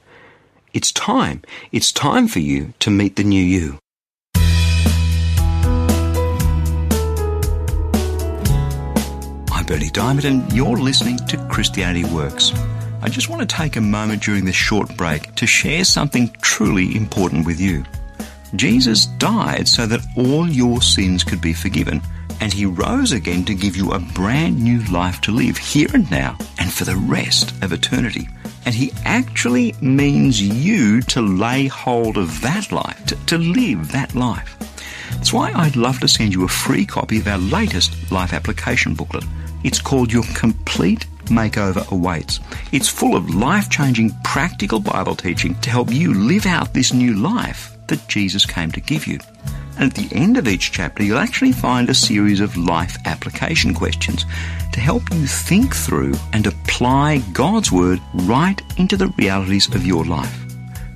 It's 0.72 0.92
time. 0.92 1.42
It's 1.72 1.90
time 1.92 2.28
for 2.28 2.40
you 2.40 2.74
to 2.80 2.90
meet 2.90 3.16
the 3.16 3.24
new 3.24 3.42
you. 3.42 3.78
I'm 9.52 9.64
Berni 9.64 9.88
Dymet, 9.90 10.24
and 10.24 10.52
you're 10.52 10.76
listening 10.76 11.16
to 11.28 11.38
Christianity 11.48 12.04
Works. 12.12 12.52
I 13.02 13.08
just 13.08 13.28
want 13.28 13.40
to 13.40 13.56
take 13.56 13.76
a 13.76 13.80
moment 13.80 14.22
during 14.22 14.44
this 14.44 14.56
short 14.56 14.96
break 14.96 15.34
to 15.36 15.46
share 15.46 15.84
something 15.84 16.28
truly 16.42 16.96
important 16.96 17.46
with 17.46 17.60
you. 17.60 17.84
Jesus 18.54 19.06
died 19.06 19.66
so 19.66 19.86
that 19.86 20.06
all 20.16 20.48
your 20.48 20.80
sins 20.80 21.24
could 21.24 21.40
be 21.40 21.52
forgiven, 21.52 22.00
and 22.40 22.52
he 22.52 22.66
rose 22.66 23.12
again 23.12 23.44
to 23.46 23.54
give 23.54 23.76
you 23.76 23.92
a 23.92 23.98
brand 23.98 24.62
new 24.62 24.80
life 24.84 25.20
to 25.22 25.32
live 25.32 25.56
here 25.56 25.88
and 25.94 26.08
now 26.10 26.36
and 26.58 26.72
for 26.72 26.84
the 26.84 26.96
rest 26.96 27.52
of 27.62 27.72
eternity. 27.72 28.28
And 28.64 28.74
he 28.74 28.92
actually 29.04 29.74
means 29.80 30.40
you 30.40 31.00
to 31.02 31.20
lay 31.20 31.66
hold 31.66 32.16
of 32.16 32.40
that 32.42 32.72
life, 32.72 33.04
to, 33.06 33.16
to 33.26 33.38
live 33.38 33.92
that 33.92 34.14
life. 34.14 34.56
That's 35.12 35.32
why 35.32 35.52
I'd 35.52 35.76
love 35.76 36.00
to 36.00 36.08
send 36.08 36.34
you 36.34 36.44
a 36.44 36.48
free 36.48 36.84
copy 36.84 37.18
of 37.18 37.26
our 37.26 37.38
latest 37.38 38.12
life 38.12 38.32
application 38.32 38.94
booklet. 38.94 39.24
It's 39.64 39.80
called 39.80 40.12
Your 40.12 40.24
Complete 40.34 41.06
Makeover 41.26 41.90
Awaits. 41.90 42.40
It's 42.72 42.88
full 42.88 43.16
of 43.16 43.34
life 43.34 43.70
changing 43.70 44.14
practical 44.22 44.78
Bible 44.78 45.16
teaching 45.16 45.54
to 45.60 45.70
help 45.70 45.90
you 45.90 46.14
live 46.14 46.46
out 46.46 46.74
this 46.74 46.92
new 46.92 47.14
life 47.14 47.75
that 47.88 48.06
Jesus 48.08 48.46
came 48.46 48.70
to 48.72 48.80
give 48.80 49.06
you. 49.06 49.18
And 49.78 49.90
at 49.90 49.94
the 49.94 50.14
end 50.16 50.38
of 50.38 50.48
each 50.48 50.72
chapter, 50.72 51.02
you'll 51.02 51.18
actually 51.18 51.52
find 51.52 51.90
a 51.90 51.94
series 51.94 52.40
of 52.40 52.56
life 52.56 52.96
application 53.04 53.74
questions 53.74 54.24
to 54.72 54.80
help 54.80 55.02
you 55.12 55.26
think 55.26 55.74
through 55.74 56.14
and 56.32 56.46
apply 56.46 57.18
God's 57.32 57.70
Word 57.70 58.00
right 58.14 58.60
into 58.78 58.96
the 58.96 59.08
realities 59.18 59.74
of 59.74 59.86
your 59.86 60.04
life. 60.04 60.46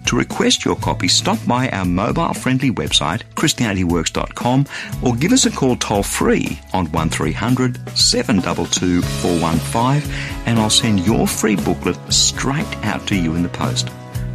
To 0.07 0.17
request 0.17 0.65
your 0.65 0.77
copy, 0.77 1.07
stop 1.09 1.39
by 1.47 1.69
our 1.69 1.85
mobile 1.85 2.35
friendly 2.35 2.71
website, 2.71 3.23
ChristianityWorks.com, 3.37 4.67
or 5.03 5.15
give 5.15 5.31
us 5.31 5.47
a 5.47 5.51
call 5.51 5.77
toll 5.77 6.03
free 6.03 6.59
on 6.73 6.91
1300 6.91 7.97
722 7.97 9.03
415, 9.03 10.13
and 10.47 10.59
I'll 10.59 10.71
send 10.71 11.07
your 11.07 11.29
free 11.29 11.55
booklet 11.55 11.97
straight 12.13 12.67
out 12.83 13.07
to 13.09 13.15
you 13.15 13.35
in 13.35 13.43
the 13.43 13.49
post. 13.51 13.89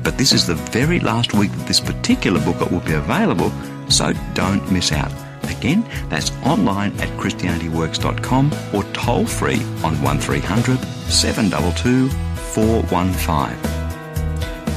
But 0.06 0.20
this 0.20 0.34
is 0.34 0.46
the 0.46 0.54
very 0.54 1.00
last 1.00 1.34
week 1.34 1.52
that 1.52 1.68
this 1.68 1.80
particular 1.80 2.40
booklet 2.40 2.72
will 2.72 2.80
be 2.80 2.94
available, 2.94 3.52
so 3.90 4.14
don't 4.36 4.72
miss 4.72 4.92
out. 4.92 5.12
Again, 5.50 5.84
that's 6.10 6.32
online 6.44 6.92
at 7.00 7.10
ChristianityWorks.com 7.18 8.54
or 8.72 8.84
toll 8.94 9.26
free 9.26 9.62
on 9.84 10.00
1300 10.04 10.78
722 11.10 12.10
415. 12.10 13.76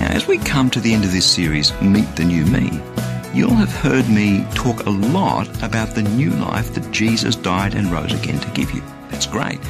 Now, 0.01 0.15
as 0.15 0.27
we 0.27 0.39
come 0.39 0.71
to 0.71 0.81
the 0.81 0.95
end 0.95 1.05
of 1.05 1.13
this 1.13 1.31
series, 1.31 1.79
Meet 1.83 2.17
the 2.17 2.25
New 2.25 2.47
Me, 2.47 2.81
you'll 3.35 3.51
have 3.51 3.73
heard 3.73 4.09
me 4.09 4.47
talk 4.55 4.87
a 4.87 4.91
lot 4.91 5.47
about 5.63 5.95
the 5.95 6.03
new 6.03 6.31
life 6.31 6.73
that 6.73 6.91
Jesus 6.91 7.37
died 7.37 7.75
and 7.75 7.93
rose 7.93 8.15
again 8.15 8.41
to 8.41 8.51
give 8.53 8.71
you. 8.71 8.83
That's 9.11 9.27
great. 9.27 9.61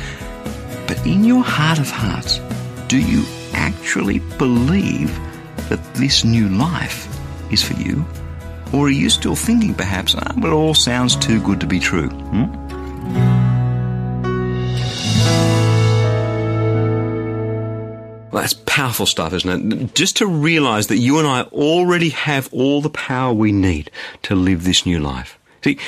But 0.87 1.05
in 1.05 1.25
your 1.25 1.43
heart 1.43 1.81
of 1.81 1.91
hearts, 1.91 2.39
do 2.87 2.99
you 2.99 3.25
actually 3.55 4.21
believe 4.39 5.19
that 5.69 5.83
this 5.95 6.25
new 6.25 6.49
life 6.49 7.07
is 7.53 7.63
for 7.63 7.75
you? 7.75 8.05
Or 8.73 8.87
are 8.87 8.91
you 8.91 9.09
still 9.09 9.37
thinking 9.37 9.75
perhaps, 9.75 10.15
ah, 10.15 10.33
well, 10.37 10.53
it 10.53 10.55
all 10.55 10.75
sounds 10.75 11.17
too 11.17 11.41
good 11.43 11.61
to 11.61 11.67
be 11.67 11.81
true? 11.81 12.09
Hmm? 12.09 12.69
Well, 18.31 18.43
that's 18.43 18.55
powerful 18.67 19.07
stuff, 19.07 19.33
isn't 19.33 19.73
it? 19.73 19.95
Just 19.95 20.19
to 20.19 20.27
realize 20.27 20.89
that 20.89 20.99
you 20.99 21.19
and 21.19 21.27
I 21.27 21.43
already 21.45 22.11
have 22.11 22.53
all 22.53 22.83
the 22.83 22.91
power 22.91 23.33
we 23.33 23.53
need 23.53 23.91
to 24.25 24.35
live 24.35 24.65
this 24.65 24.85
new 24.85 25.01
life. 25.01 25.39
See, 25.65 25.79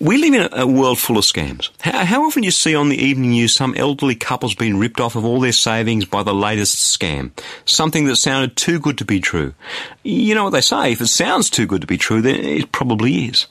we 0.00 0.18
live 0.18 0.34
in 0.34 0.48
a 0.52 0.66
world 0.66 0.98
full 0.98 1.18
of 1.18 1.24
scams. 1.24 1.70
How, 1.80 2.24
often 2.24 2.42
do 2.42 2.46
you 2.46 2.52
see 2.52 2.74
on 2.74 2.88
the 2.88 2.96
evening 2.96 3.30
news 3.30 3.54
some 3.54 3.74
elderly 3.76 4.14
couples 4.14 4.54
being 4.54 4.76
ripped 4.78 5.00
off 5.00 5.16
of 5.16 5.24
all 5.24 5.40
their 5.40 5.52
savings 5.52 6.04
by 6.04 6.22
the 6.22 6.34
latest 6.34 6.76
scam? 6.76 7.30
Something 7.64 8.06
that 8.06 8.16
sounded 8.16 8.56
too 8.56 8.78
good 8.78 8.98
to 8.98 9.04
be 9.04 9.20
true. 9.20 9.54
You 10.02 10.34
know 10.34 10.44
what 10.44 10.50
they 10.50 10.60
say, 10.60 10.92
if 10.92 11.00
it 11.00 11.06
sounds 11.06 11.48
too 11.48 11.66
good 11.66 11.80
to 11.80 11.86
be 11.86 11.96
true, 11.96 12.20
then 12.22 12.36
it 12.36 12.72
probably 12.72 13.26
is. 13.26 13.46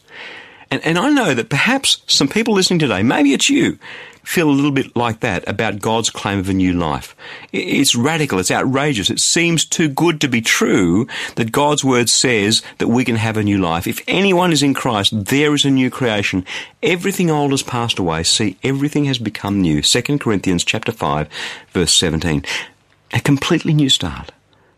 And, 0.69 0.83
and 0.83 0.97
I 0.97 1.09
know 1.11 1.33
that 1.33 1.49
perhaps 1.49 2.01
some 2.07 2.27
people 2.27 2.53
listening 2.53 2.79
today, 2.79 3.03
maybe 3.03 3.33
it's 3.33 3.49
you, 3.49 3.77
feel 4.23 4.49
a 4.49 4.51
little 4.51 4.71
bit 4.71 4.95
like 4.95 5.19
that 5.19 5.47
about 5.47 5.79
God's 5.79 6.09
claim 6.09 6.39
of 6.39 6.49
a 6.49 6.53
new 6.53 6.73
life. 6.73 7.15
It's 7.51 7.95
radical, 7.95 8.39
it's 8.39 8.51
outrageous, 8.51 9.09
it 9.09 9.19
seems 9.19 9.65
too 9.65 9.89
good 9.89 10.21
to 10.21 10.27
be 10.27 10.41
true 10.41 11.07
that 11.35 11.51
God's 11.51 11.83
word 11.83 12.09
says 12.09 12.61
that 12.77 12.87
we 12.87 13.05
can 13.05 13.17
have 13.17 13.37
a 13.37 13.43
new 13.43 13.57
life. 13.57 13.85
If 13.85 14.01
anyone 14.07 14.51
is 14.51 14.63
in 14.63 14.73
Christ, 14.73 15.25
there 15.25 15.53
is 15.53 15.65
a 15.65 15.69
new 15.69 15.89
creation. 15.89 16.45
Everything 16.81 17.29
old 17.29 17.51
has 17.51 17.63
passed 17.63 17.99
away. 17.99 18.23
See, 18.23 18.57
everything 18.63 19.05
has 19.05 19.17
become 19.17 19.61
new. 19.61 19.81
2 19.81 20.17
Corinthians 20.19 20.63
chapter 20.63 20.91
5 20.91 21.27
verse 21.71 21.93
17. 21.93 22.43
A 23.13 23.19
completely 23.19 23.73
new 23.73 23.89
start 23.89 24.31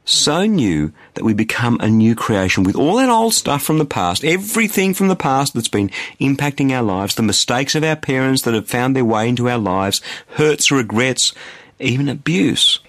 so 0.06 0.46
new 0.46 0.94
that 1.15 1.24
we 1.24 1.34
become 1.34 1.78
a 1.80 1.89
new 1.89 2.15
creation 2.15 2.63
with 2.63 2.76
all 2.76 2.98
that 2.98 3.10
old 3.10 3.34
stuff 3.34 3.63
from 3.63 3.80
the 3.80 3.86
past, 3.86 4.24
everything 4.24 4.94
from 4.94 5.08
the 5.08 5.15
past 5.15 5.54
that's 5.54 5.68
been 5.68 5.89
impacting 6.22 6.72
our 6.72 6.84
lives, 6.84 7.15
the 7.15 7.24
mistakes 7.24 7.76
of 7.76 7.84
our 7.84 7.96
parents 7.96 8.44
that 8.44 8.54
have 8.54 8.68
found 8.68 8.96
their 8.96 9.06
way 9.06 9.28
into 9.28 9.50
our 9.50 9.58
lives, 9.58 10.02
hurts, 10.30 10.72
regrets, 10.72 11.34
even 11.80 12.08
abuse. 12.08 12.80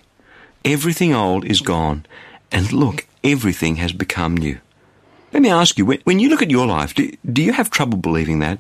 Everything 0.65 1.15
old 1.15 1.45
is 1.45 1.61
gone. 1.61 2.05
And 2.53 2.73
look, 2.73 3.07
everything 3.25 3.77
has 3.77 3.93
become 3.93 4.37
new. 4.37 4.61
Let 5.33 5.43
me 5.43 5.51
ask 5.51 5.79
you, 5.79 5.87
when 5.87 6.19
you 6.19 6.29
look 6.29 6.43
at 6.43 6.51
your 6.51 6.67
life, 6.67 6.95
do, 6.95 7.13
do 7.31 7.43
you 7.43 7.53
have 7.53 7.71
trouble 7.71 7.99
believing 7.99 8.39
that? 8.41 8.59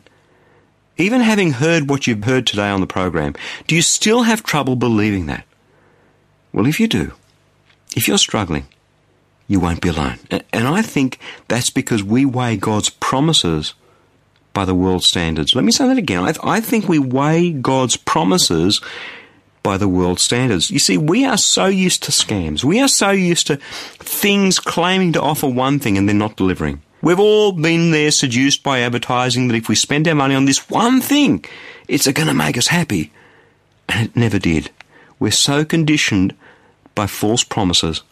Even 0.98 1.20
having 1.20 1.52
heard 1.52 1.88
what 1.88 2.06
you've 2.06 2.24
heard 2.24 2.46
today 2.46 2.68
on 2.68 2.80
the 2.80 2.86
program, 2.86 3.34
do 3.66 3.74
you 3.74 3.82
still 3.82 4.22
have 4.22 4.42
trouble 4.42 4.76
believing 4.76 5.26
that? 5.26 5.44
Well, 6.52 6.66
if 6.66 6.80
you 6.80 6.88
do, 6.88 7.12
if 7.96 8.06
you're 8.06 8.18
struggling, 8.18 8.66
you 9.48 9.58
won't 9.58 9.80
be 9.80 9.88
alone. 9.88 10.18
And 10.52 10.68
I 10.68 10.82
think 10.82 11.18
that's 11.48 11.70
because 11.70 12.04
we 12.04 12.24
weigh 12.24 12.56
God's 12.56 12.90
promises 12.90 13.74
by 14.52 14.64
the 14.64 14.74
world's 14.74 15.06
standards. 15.06 15.54
Let 15.54 15.64
me 15.64 15.72
say 15.72 15.88
that 15.88 15.98
again. 15.98 16.22
I, 16.42 16.60
think 16.60 16.88
we 16.88 16.98
weigh 16.98 17.52
God's 17.52 17.96
promises 17.96 18.80
by 19.62 19.76
the 19.76 19.88
world 19.88 20.20
standards. 20.20 20.70
You 20.70 20.78
see, 20.78 20.96
we 20.96 21.24
are 21.24 21.36
so 21.36 21.66
used 21.66 22.02
to 22.04 22.12
scams. 22.12 22.64
We 22.64 22.80
are 22.80 22.88
so 22.88 23.10
used 23.10 23.48
to 23.48 23.56
things 23.98 24.58
claiming 24.58 25.12
to 25.14 25.20
offer 25.20 25.48
one 25.48 25.78
thing 25.78 25.98
and 25.98 26.08
then 26.08 26.18
not 26.18 26.36
delivering. 26.36 26.82
We've 27.02 27.20
all 27.20 27.52
been 27.52 27.90
there 27.90 28.10
seduced 28.10 28.62
by 28.62 28.80
advertising 28.80 29.48
that 29.48 29.56
if 29.56 29.68
we 29.68 29.74
spend 29.74 30.08
our 30.08 30.14
money 30.14 30.34
on 30.34 30.44
this 30.44 30.68
one 30.70 31.00
thing, 31.00 31.44
it's 31.88 32.10
going 32.10 32.28
to 32.28 32.34
make 32.34 32.56
us 32.56 32.68
happy. 32.68 33.12
And 33.88 34.08
it 34.08 34.16
never 34.16 34.38
did. 34.38 34.70
We're 35.18 35.30
so 35.30 35.64
conditioned 35.64 36.34
by 36.96 37.06
false 37.06 37.44
promises, 37.44 38.02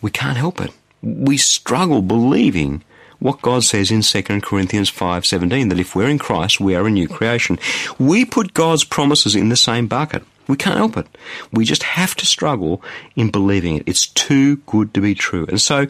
we 0.00 0.12
can't 0.12 0.36
help 0.36 0.60
it. 0.60 0.70
We 1.02 1.36
struggle 1.36 2.00
believing 2.00 2.84
what 3.18 3.42
God 3.42 3.64
says 3.64 3.90
in 3.90 4.02
2 4.02 4.42
Corinthians 4.42 4.90
5:17 4.90 5.70
that 5.70 5.80
if 5.80 5.96
we're 5.96 6.08
in 6.08 6.18
Christ, 6.18 6.60
we 6.60 6.76
are 6.76 6.86
a 6.86 6.90
new 6.90 7.08
creation. 7.08 7.58
We 7.98 8.24
put 8.24 8.54
God's 8.54 8.84
promises 8.84 9.34
in 9.34 9.48
the 9.48 9.56
same 9.56 9.86
bucket. 9.86 10.22
We 10.46 10.56
can't 10.56 10.76
help 10.76 10.96
it. 10.96 11.06
We 11.50 11.64
just 11.64 11.82
have 11.82 12.14
to 12.16 12.26
struggle 12.26 12.82
in 13.16 13.30
believing 13.30 13.76
it. 13.76 13.84
It's 13.86 14.06
too 14.06 14.56
good 14.66 14.92
to 14.92 15.00
be 15.00 15.14
true. 15.14 15.46
And 15.48 15.60
so 15.60 15.86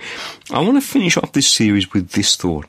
I 0.53 0.61
want 0.61 0.81
to 0.81 0.89
finish 0.89 1.17
off 1.17 1.33
this 1.33 1.49
series 1.49 1.93
with 1.93 2.11
this 2.11 2.37
thought. 2.37 2.67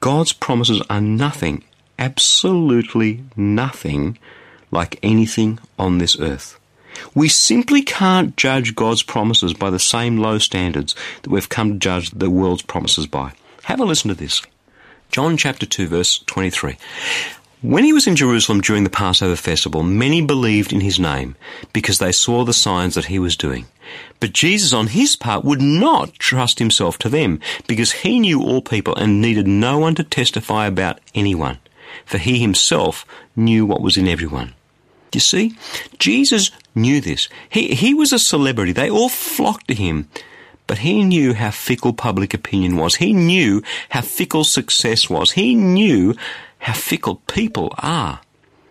God's 0.00 0.32
promises 0.32 0.80
are 0.88 1.00
nothing, 1.00 1.64
absolutely 1.98 3.24
nothing 3.36 4.16
like 4.70 5.00
anything 5.02 5.58
on 5.76 5.98
this 5.98 6.16
earth. 6.20 6.57
We 7.14 7.28
simply 7.28 7.82
can't 7.82 8.36
judge 8.36 8.74
God's 8.74 9.02
promises 9.02 9.54
by 9.54 9.70
the 9.70 9.78
same 9.78 10.18
low 10.18 10.38
standards 10.38 10.94
that 11.22 11.30
we've 11.30 11.48
come 11.48 11.72
to 11.72 11.78
judge 11.78 12.10
the 12.10 12.30
world's 12.30 12.62
promises 12.62 13.06
by. 13.06 13.32
Have 13.64 13.80
a 13.80 13.84
listen 13.84 14.08
to 14.08 14.14
this. 14.14 14.42
John 15.10 15.36
chapter 15.36 15.66
2 15.66 15.88
verse 15.88 16.18
23. 16.26 16.76
When 17.60 17.82
he 17.82 17.92
was 17.92 18.06
in 18.06 18.14
Jerusalem 18.14 18.60
during 18.60 18.84
the 18.84 18.90
Passover 18.90 19.34
festival, 19.34 19.82
many 19.82 20.22
believed 20.22 20.72
in 20.72 20.80
his 20.80 21.00
name 21.00 21.34
because 21.72 21.98
they 21.98 22.12
saw 22.12 22.44
the 22.44 22.52
signs 22.52 22.94
that 22.94 23.06
he 23.06 23.18
was 23.18 23.36
doing. 23.36 23.66
But 24.20 24.32
Jesus, 24.32 24.72
on 24.72 24.88
his 24.88 25.16
part, 25.16 25.44
would 25.44 25.60
not 25.60 26.14
trust 26.20 26.60
himself 26.60 26.98
to 26.98 27.08
them 27.08 27.40
because 27.66 27.90
he 27.92 28.20
knew 28.20 28.40
all 28.40 28.62
people 28.62 28.94
and 28.94 29.20
needed 29.20 29.48
no 29.48 29.76
one 29.78 29.96
to 29.96 30.04
testify 30.04 30.66
about 30.66 31.00
anyone, 31.16 31.58
for 32.06 32.18
he 32.18 32.38
himself 32.38 33.04
knew 33.34 33.66
what 33.66 33.80
was 33.80 33.96
in 33.96 34.06
everyone. 34.06 34.54
You 35.12 35.20
see, 35.20 35.56
Jesus 35.98 36.50
knew 36.74 37.00
this. 37.00 37.28
He, 37.48 37.74
he 37.74 37.94
was 37.94 38.12
a 38.12 38.18
celebrity. 38.18 38.72
They 38.72 38.90
all 38.90 39.08
flocked 39.08 39.68
to 39.68 39.74
him. 39.74 40.08
But 40.66 40.78
he 40.78 41.02
knew 41.02 41.32
how 41.32 41.50
fickle 41.50 41.94
public 41.94 42.34
opinion 42.34 42.76
was. 42.76 42.96
He 42.96 43.14
knew 43.14 43.62
how 43.88 44.02
fickle 44.02 44.44
success 44.44 45.08
was. 45.08 45.32
He 45.32 45.54
knew 45.54 46.14
how 46.58 46.74
fickle 46.74 47.22
people 47.26 47.74
are. 47.78 48.20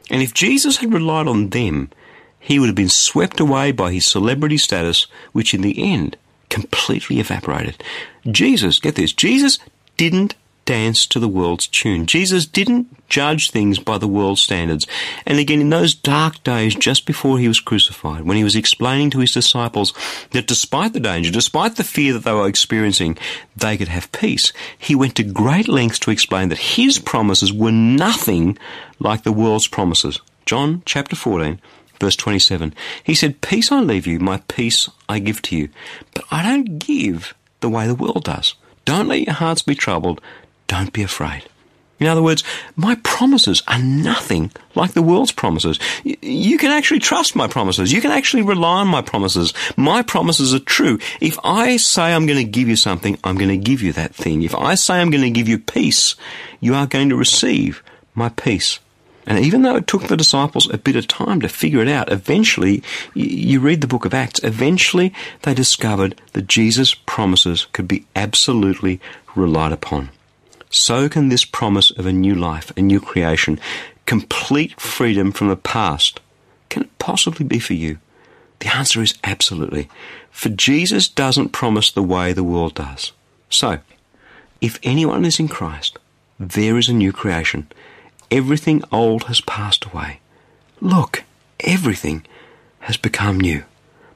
And 0.09 0.21
if 0.21 0.33
Jesus 0.33 0.77
had 0.77 0.93
relied 0.93 1.27
on 1.27 1.49
them, 1.49 1.89
he 2.39 2.59
would 2.59 2.67
have 2.67 2.75
been 2.75 2.87
swept 2.87 3.39
away 3.39 3.71
by 3.71 3.91
his 3.91 4.05
celebrity 4.05 4.57
status, 4.57 5.07
which 5.31 5.53
in 5.53 5.61
the 5.61 5.91
end 5.91 6.17
completely 6.49 7.19
evaporated. 7.19 7.83
Jesus, 8.29 8.79
get 8.79 8.95
this, 8.95 9.11
Jesus 9.11 9.59
didn't 9.97 10.35
dance 10.67 11.07
to 11.07 11.17
the 11.17 11.29
world's 11.29 11.65
tune. 11.65 12.05
Jesus 12.05 12.45
didn't 12.45 12.87
judge 13.07 13.49
things 13.49 13.79
by 13.79 13.97
the 13.97 14.07
world's 14.07 14.41
standards. 14.41 14.85
And 15.25 15.39
again, 15.39 15.61
in 15.61 15.69
those 15.69 15.95
dark 15.95 16.43
days 16.43 16.75
just 16.75 17.05
before 17.05 17.39
he 17.39 17.47
was 17.47 17.61
crucified, 17.61 18.25
when 18.25 18.37
he 18.37 18.43
was 18.43 18.55
explaining 18.55 19.09
to 19.11 19.19
his 19.19 19.31
disciples 19.31 19.93
that 20.31 20.45
despite 20.45 20.91
the 20.91 20.99
danger, 20.99 21.31
despite 21.31 21.77
the 21.77 21.85
fear 21.85 22.13
that 22.13 22.25
they 22.25 22.33
were 22.33 22.47
experiencing, 22.49 23.17
they 23.55 23.77
could 23.77 23.87
have 23.87 24.11
peace, 24.11 24.51
he 24.77 24.93
went 24.93 25.15
to 25.15 25.23
great 25.23 25.69
lengths 25.69 25.99
to 25.99 26.11
explain 26.11 26.49
that 26.49 26.75
his 26.75 26.99
promises 26.99 27.51
were 27.53 27.71
nothing 27.71 28.57
like 28.99 29.23
the 29.23 29.31
world's 29.31 29.67
promises. 29.67 30.19
John 30.45 30.83
chapter 30.85 31.15
14, 31.15 31.61
verse 31.99 32.17
27. 32.17 32.75
He 33.05 33.15
said, 33.15 33.39
Peace 33.39 33.71
I 33.71 33.79
leave 33.79 34.05
you, 34.05 34.19
my 34.19 34.41
peace 34.49 34.89
I 35.07 35.19
give 35.19 35.41
to 35.43 35.55
you. 35.55 35.69
But 36.13 36.25
I 36.29 36.43
don't 36.43 36.77
give 36.77 37.33
the 37.61 37.69
way 37.69 37.87
the 37.87 37.95
world 37.95 38.25
does. 38.25 38.55
Don't 38.83 39.07
let 39.07 39.21
your 39.21 39.33
hearts 39.33 39.61
be 39.61 39.75
troubled. 39.75 40.21
Don't 40.67 40.93
be 40.93 41.03
afraid. 41.03 41.43
In 41.99 42.05
other 42.05 42.21
words, 42.21 42.43
my 42.75 42.95
promises 43.03 43.63
are 43.67 43.79
nothing 43.79 44.51
like 44.75 44.91
the 44.91 45.01
world's 45.01 45.31
promises. 45.31 45.79
You 46.03 46.57
can 46.59 46.69
actually 46.69 46.99
trust 46.99 47.35
my 47.35 47.47
promises. 47.47 47.91
You 47.91 48.01
can 48.01 48.11
actually 48.11 48.43
rely 48.43 48.81
on 48.81 48.87
my 48.87 49.01
promises. 49.01 49.51
My 49.75 50.03
promises 50.03 50.53
are 50.53 50.59
true. 50.59 50.99
If 51.19 51.39
I 51.43 51.77
say 51.77 52.13
I'm 52.13 52.27
going 52.27 52.37
to 52.37 52.51
give 52.51 52.67
you 52.67 52.75
something, 52.75 53.17
I'm 53.23 53.35
going 53.35 53.49
to 53.49 53.57
give 53.57 53.81
you 53.81 53.93
that 53.93 54.13
thing. 54.13 54.43
If 54.43 54.53
I 54.53 54.75
say 54.75 55.01
I'm 55.01 55.09
going 55.09 55.23
to 55.23 55.31
give 55.31 55.47
you 55.47 55.57
peace, 55.57 56.15
you 56.59 56.75
are 56.75 56.85
going 56.85 57.09
to 57.09 57.15
receive 57.15 57.81
my 58.13 58.29
peace. 58.29 58.79
And 59.25 59.39
even 59.39 59.63
though 59.63 59.75
it 59.75 59.87
took 59.87 60.03
the 60.03 60.15
disciples 60.15 60.71
a 60.71 60.77
bit 60.77 60.95
of 60.95 61.07
time 61.07 61.41
to 61.41 61.49
figure 61.49 61.81
it 61.81 61.89
out, 61.89 62.11
eventually, 62.11 62.81
you 63.13 63.59
read 63.59 63.81
the 63.81 63.87
book 63.87 64.05
of 64.05 64.13
Acts, 64.13 64.41
eventually 64.43 65.13
they 65.41 65.53
discovered 65.53 66.21
that 66.33 66.47
Jesus' 66.47 66.93
promises 66.93 67.67
could 67.73 67.87
be 67.87 68.05
absolutely 68.15 69.01
relied 69.35 69.73
upon 69.73 70.11
so 70.69 71.09
can 71.09 71.29
this 71.29 71.45
promise 71.45 71.91
of 71.91 72.05
a 72.05 72.13
new 72.13 72.35
life, 72.35 72.71
a 72.75 72.81
new 72.81 72.99
creation, 72.99 73.59
complete 74.05 74.79
freedom 74.79 75.31
from 75.31 75.47
the 75.47 75.55
past, 75.55 76.19
can 76.69 76.83
it 76.83 76.99
possibly 76.99 77.45
be 77.45 77.59
for 77.59 77.73
you? 77.73 77.99
The 78.59 78.75
answer 78.75 79.01
is 79.01 79.17
absolutely. 79.23 79.89
For 80.31 80.49
Jesus 80.49 81.07
doesn't 81.07 81.49
promise 81.49 81.91
the 81.91 82.03
way 82.03 82.33
the 82.33 82.43
world 82.43 82.75
does. 82.75 83.11
So, 83.49 83.79
if 84.61 84.79
anyone 84.83 85.25
is 85.25 85.39
in 85.39 85.47
Christ, 85.47 85.99
there 86.39 86.77
is 86.77 86.89
a 86.89 86.93
new 86.93 87.11
creation. 87.11 87.67
Everything 88.29 88.83
old 88.91 89.25
has 89.25 89.41
passed 89.41 89.85
away. 89.85 90.19
Look, 90.81 91.23
everything 91.59 92.25
has 92.81 92.97
become 92.97 93.39
new. 93.39 93.63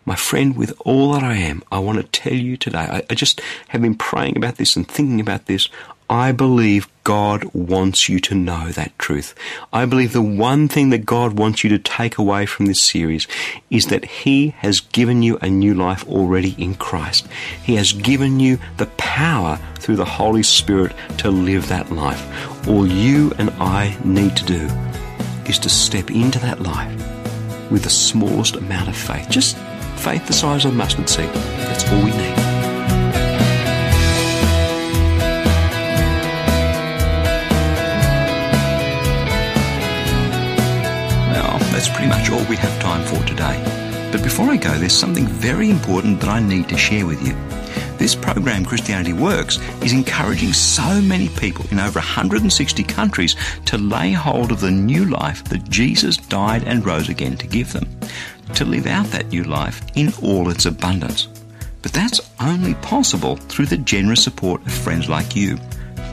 My 0.05 0.15
friend, 0.15 0.57
with 0.57 0.73
all 0.83 1.13
that 1.13 1.23
I 1.23 1.35
am, 1.35 1.63
I 1.71 1.79
want 1.79 1.97
to 1.99 2.03
tell 2.03 2.33
you 2.33 2.57
today, 2.57 2.79
I, 2.79 3.03
I 3.09 3.13
just 3.13 3.39
have 3.69 3.81
been 3.81 3.95
praying 3.95 4.35
about 4.35 4.55
this 4.55 4.75
and 4.75 4.87
thinking 4.87 5.19
about 5.19 5.45
this. 5.45 5.69
I 6.11 6.33
believe 6.33 6.89
God 7.05 7.45
wants 7.53 8.09
you 8.09 8.19
to 8.19 8.35
know 8.35 8.67
that 8.71 8.99
truth. 8.99 9.33
I 9.71 9.85
believe 9.85 10.11
the 10.11 10.21
one 10.21 10.67
thing 10.67 10.89
that 10.89 11.05
God 11.05 11.39
wants 11.39 11.63
you 11.63 11.69
to 11.69 11.79
take 11.79 12.17
away 12.17 12.45
from 12.45 12.65
this 12.65 12.81
series 12.81 13.29
is 13.69 13.85
that 13.85 14.03
He 14.03 14.49
has 14.57 14.81
given 14.81 15.23
you 15.23 15.37
a 15.41 15.49
new 15.49 15.73
life 15.73 16.05
already 16.09 16.53
in 16.57 16.75
Christ. 16.75 17.27
He 17.63 17.75
has 17.75 17.93
given 17.93 18.41
you 18.41 18.59
the 18.75 18.87
power 18.97 19.57
through 19.75 19.95
the 19.95 20.03
Holy 20.03 20.43
Spirit 20.43 20.93
to 21.19 21.31
live 21.31 21.69
that 21.69 21.93
life. 21.93 22.67
All 22.67 22.85
you 22.85 23.31
and 23.37 23.49
I 23.51 23.97
need 24.03 24.35
to 24.35 24.43
do 24.43 24.67
is 25.49 25.57
to 25.59 25.69
step 25.69 26.11
into 26.11 26.39
that 26.39 26.59
life 26.59 26.91
with 27.71 27.83
the 27.83 27.89
smallest 27.89 28.57
amount 28.57 28.89
of 28.89 28.97
faith. 28.97 29.29
Just 29.29 29.55
faith 29.95 30.27
the 30.27 30.33
size 30.33 30.65
of 30.65 30.73
a 30.73 30.75
mustard 30.75 31.07
seed. 31.07 31.29
That's 31.29 31.89
all 31.89 32.03
we 32.03 32.11
need. 32.11 32.50
All 42.31 42.45
we 42.45 42.55
have 42.55 42.81
time 42.81 43.05
for 43.05 43.23
today. 43.25 43.61
But 44.11 44.23
before 44.23 44.49
I 44.49 44.57
go, 44.57 44.77
there's 44.77 44.97
something 44.97 45.25
very 45.25 45.69
important 45.69 46.19
that 46.21 46.29
I 46.29 46.39
need 46.39 46.69
to 46.69 46.77
share 46.77 47.05
with 47.05 47.25
you. 47.25 47.33
This 47.97 48.15
program, 48.15 48.65
Christianity 48.65 49.13
Works, 49.13 49.57
is 49.81 49.93
encouraging 49.93 50.53
so 50.53 51.01
many 51.01 51.29
people 51.29 51.65
in 51.71 51.79
over 51.79 51.99
160 51.99 52.83
countries 52.83 53.35
to 53.65 53.77
lay 53.77 54.11
hold 54.11 54.51
of 54.51 54.59
the 54.59 54.71
new 54.71 55.05
life 55.05 55.43
that 55.45 55.69
Jesus 55.69 56.17
died 56.17 56.63
and 56.63 56.85
rose 56.85 57.09
again 57.09 57.37
to 57.37 57.47
give 57.47 57.73
them, 57.73 57.87
to 58.55 58.65
live 58.65 58.87
out 58.87 59.05
that 59.07 59.29
new 59.29 59.43
life 59.43 59.81
in 59.95 60.11
all 60.21 60.49
its 60.49 60.65
abundance. 60.65 61.27
But 61.81 61.93
that's 61.93 62.21
only 62.39 62.73
possible 62.75 63.35
through 63.35 63.67
the 63.67 63.77
generous 63.77 64.23
support 64.23 64.65
of 64.65 64.73
friends 64.73 65.09
like 65.09 65.35
you. 65.35 65.57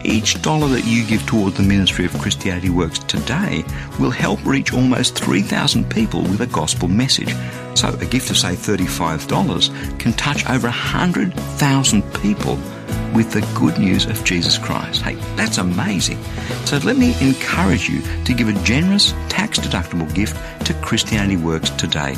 Each 0.05 0.41
dollar 0.41 0.69
that 0.69 0.85
you 0.85 1.05
give 1.05 1.27
toward 1.27 1.55
the 1.55 1.63
ministry 1.63 2.05
of 2.05 2.19
Christianity 2.19 2.71
Works 2.71 2.99
today 3.01 3.65
will 3.99 4.11
help 4.11 4.45
reach 4.45 4.73
almost 4.73 5.19
3,000 5.19 5.91
people 5.91 6.23
with 6.23 6.41
a 6.41 6.47
gospel 6.47 6.89
message. 6.89 7.35
So 7.75 7.89
a 7.89 8.07
gift 8.07 8.31
of, 8.31 8.37
say, 8.37 8.55
$35 8.55 9.99
can 9.99 10.13
touch 10.15 10.49
over 10.49 10.69
100,000 10.69 12.03
people 12.15 12.59
with 13.15 13.33
the 13.33 13.41
good 13.59 13.79
news 13.79 14.07
of 14.07 14.23
Jesus 14.25 14.59
Christ. 14.59 15.03
Hey, 15.03 15.15
that's 15.37 15.59
amazing. 15.59 16.23
So 16.65 16.79
let 16.79 16.97
me 16.97 17.15
encourage 17.21 17.89
you 17.89 18.03
to 18.25 18.35
give 18.35 18.49
a 18.49 18.63
generous, 18.65 19.13
tax 19.29 19.59
deductible 19.59 20.13
gift 20.15 20.37
to 20.67 20.75
Christianity 20.75 21.37
Works 21.37 21.71
today. 21.71 22.17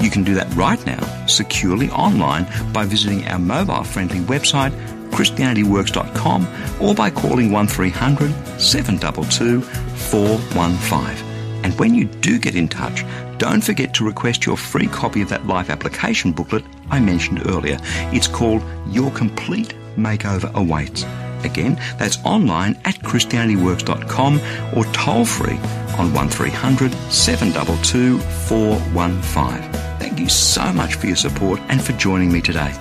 You 0.00 0.10
can 0.10 0.24
do 0.24 0.34
that 0.34 0.52
right 0.54 0.84
now, 0.84 1.26
securely 1.26 1.88
online, 1.90 2.46
by 2.72 2.84
visiting 2.84 3.26
our 3.28 3.38
mobile 3.38 3.84
friendly 3.84 4.18
website 4.20 4.72
ChristianityWorks.com 5.12 6.48
or 6.80 6.94
by 6.94 7.10
calling 7.10 7.52
1300 7.52 8.32
722 8.60 9.60
415. 9.60 11.32
And 11.64 11.78
when 11.78 11.94
you 11.94 12.06
do 12.06 12.38
get 12.38 12.56
in 12.56 12.68
touch, 12.68 13.04
don't 13.38 13.62
forget 13.62 13.94
to 13.94 14.04
request 14.04 14.46
your 14.46 14.56
free 14.56 14.86
copy 14.86 15.22
of 15.22 15.28
that 15.28 15.46
life 15.46 15.70
application 15.70 16.32
booklet 16.32 16.64
I 16.90 17.00
mentioned 17.00 17.46
earlier. 17.46 17.78
It's 18.12 18.26
called 18.28 18.62
Your 18.88 19.10
Complete 19.12 19.74
Makeover 19.96 20.52
Awaits. 20.54 21.04
Again, 21.44 21.74
that's 21.98 22.18
online 22.24 22.78
at 22.84 22.94
ChristianityWorks.com 22.96 24.40
or 24.76 24.84
toll 24.92 25.24
free 25.24 25.56
on 25.98 26.12
1300 26.12 26.92
722 27.12 28.18
415. 28.18 29.72
Thank 29.98 30.20
you 30.20 30.28
so 30.28 30.72
much 30.72 30.94
for 30.94 31.06
your 31.06 31.16
support 31.16 31.60
and 31.68 31.82
for 31.82 31.92
joining 31.92 32.32
me 32.32 32.40
today. 32.40 32.72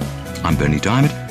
I'm 0.43 0.55
Berni 0.55 0.79
Dymet 0.79 1.30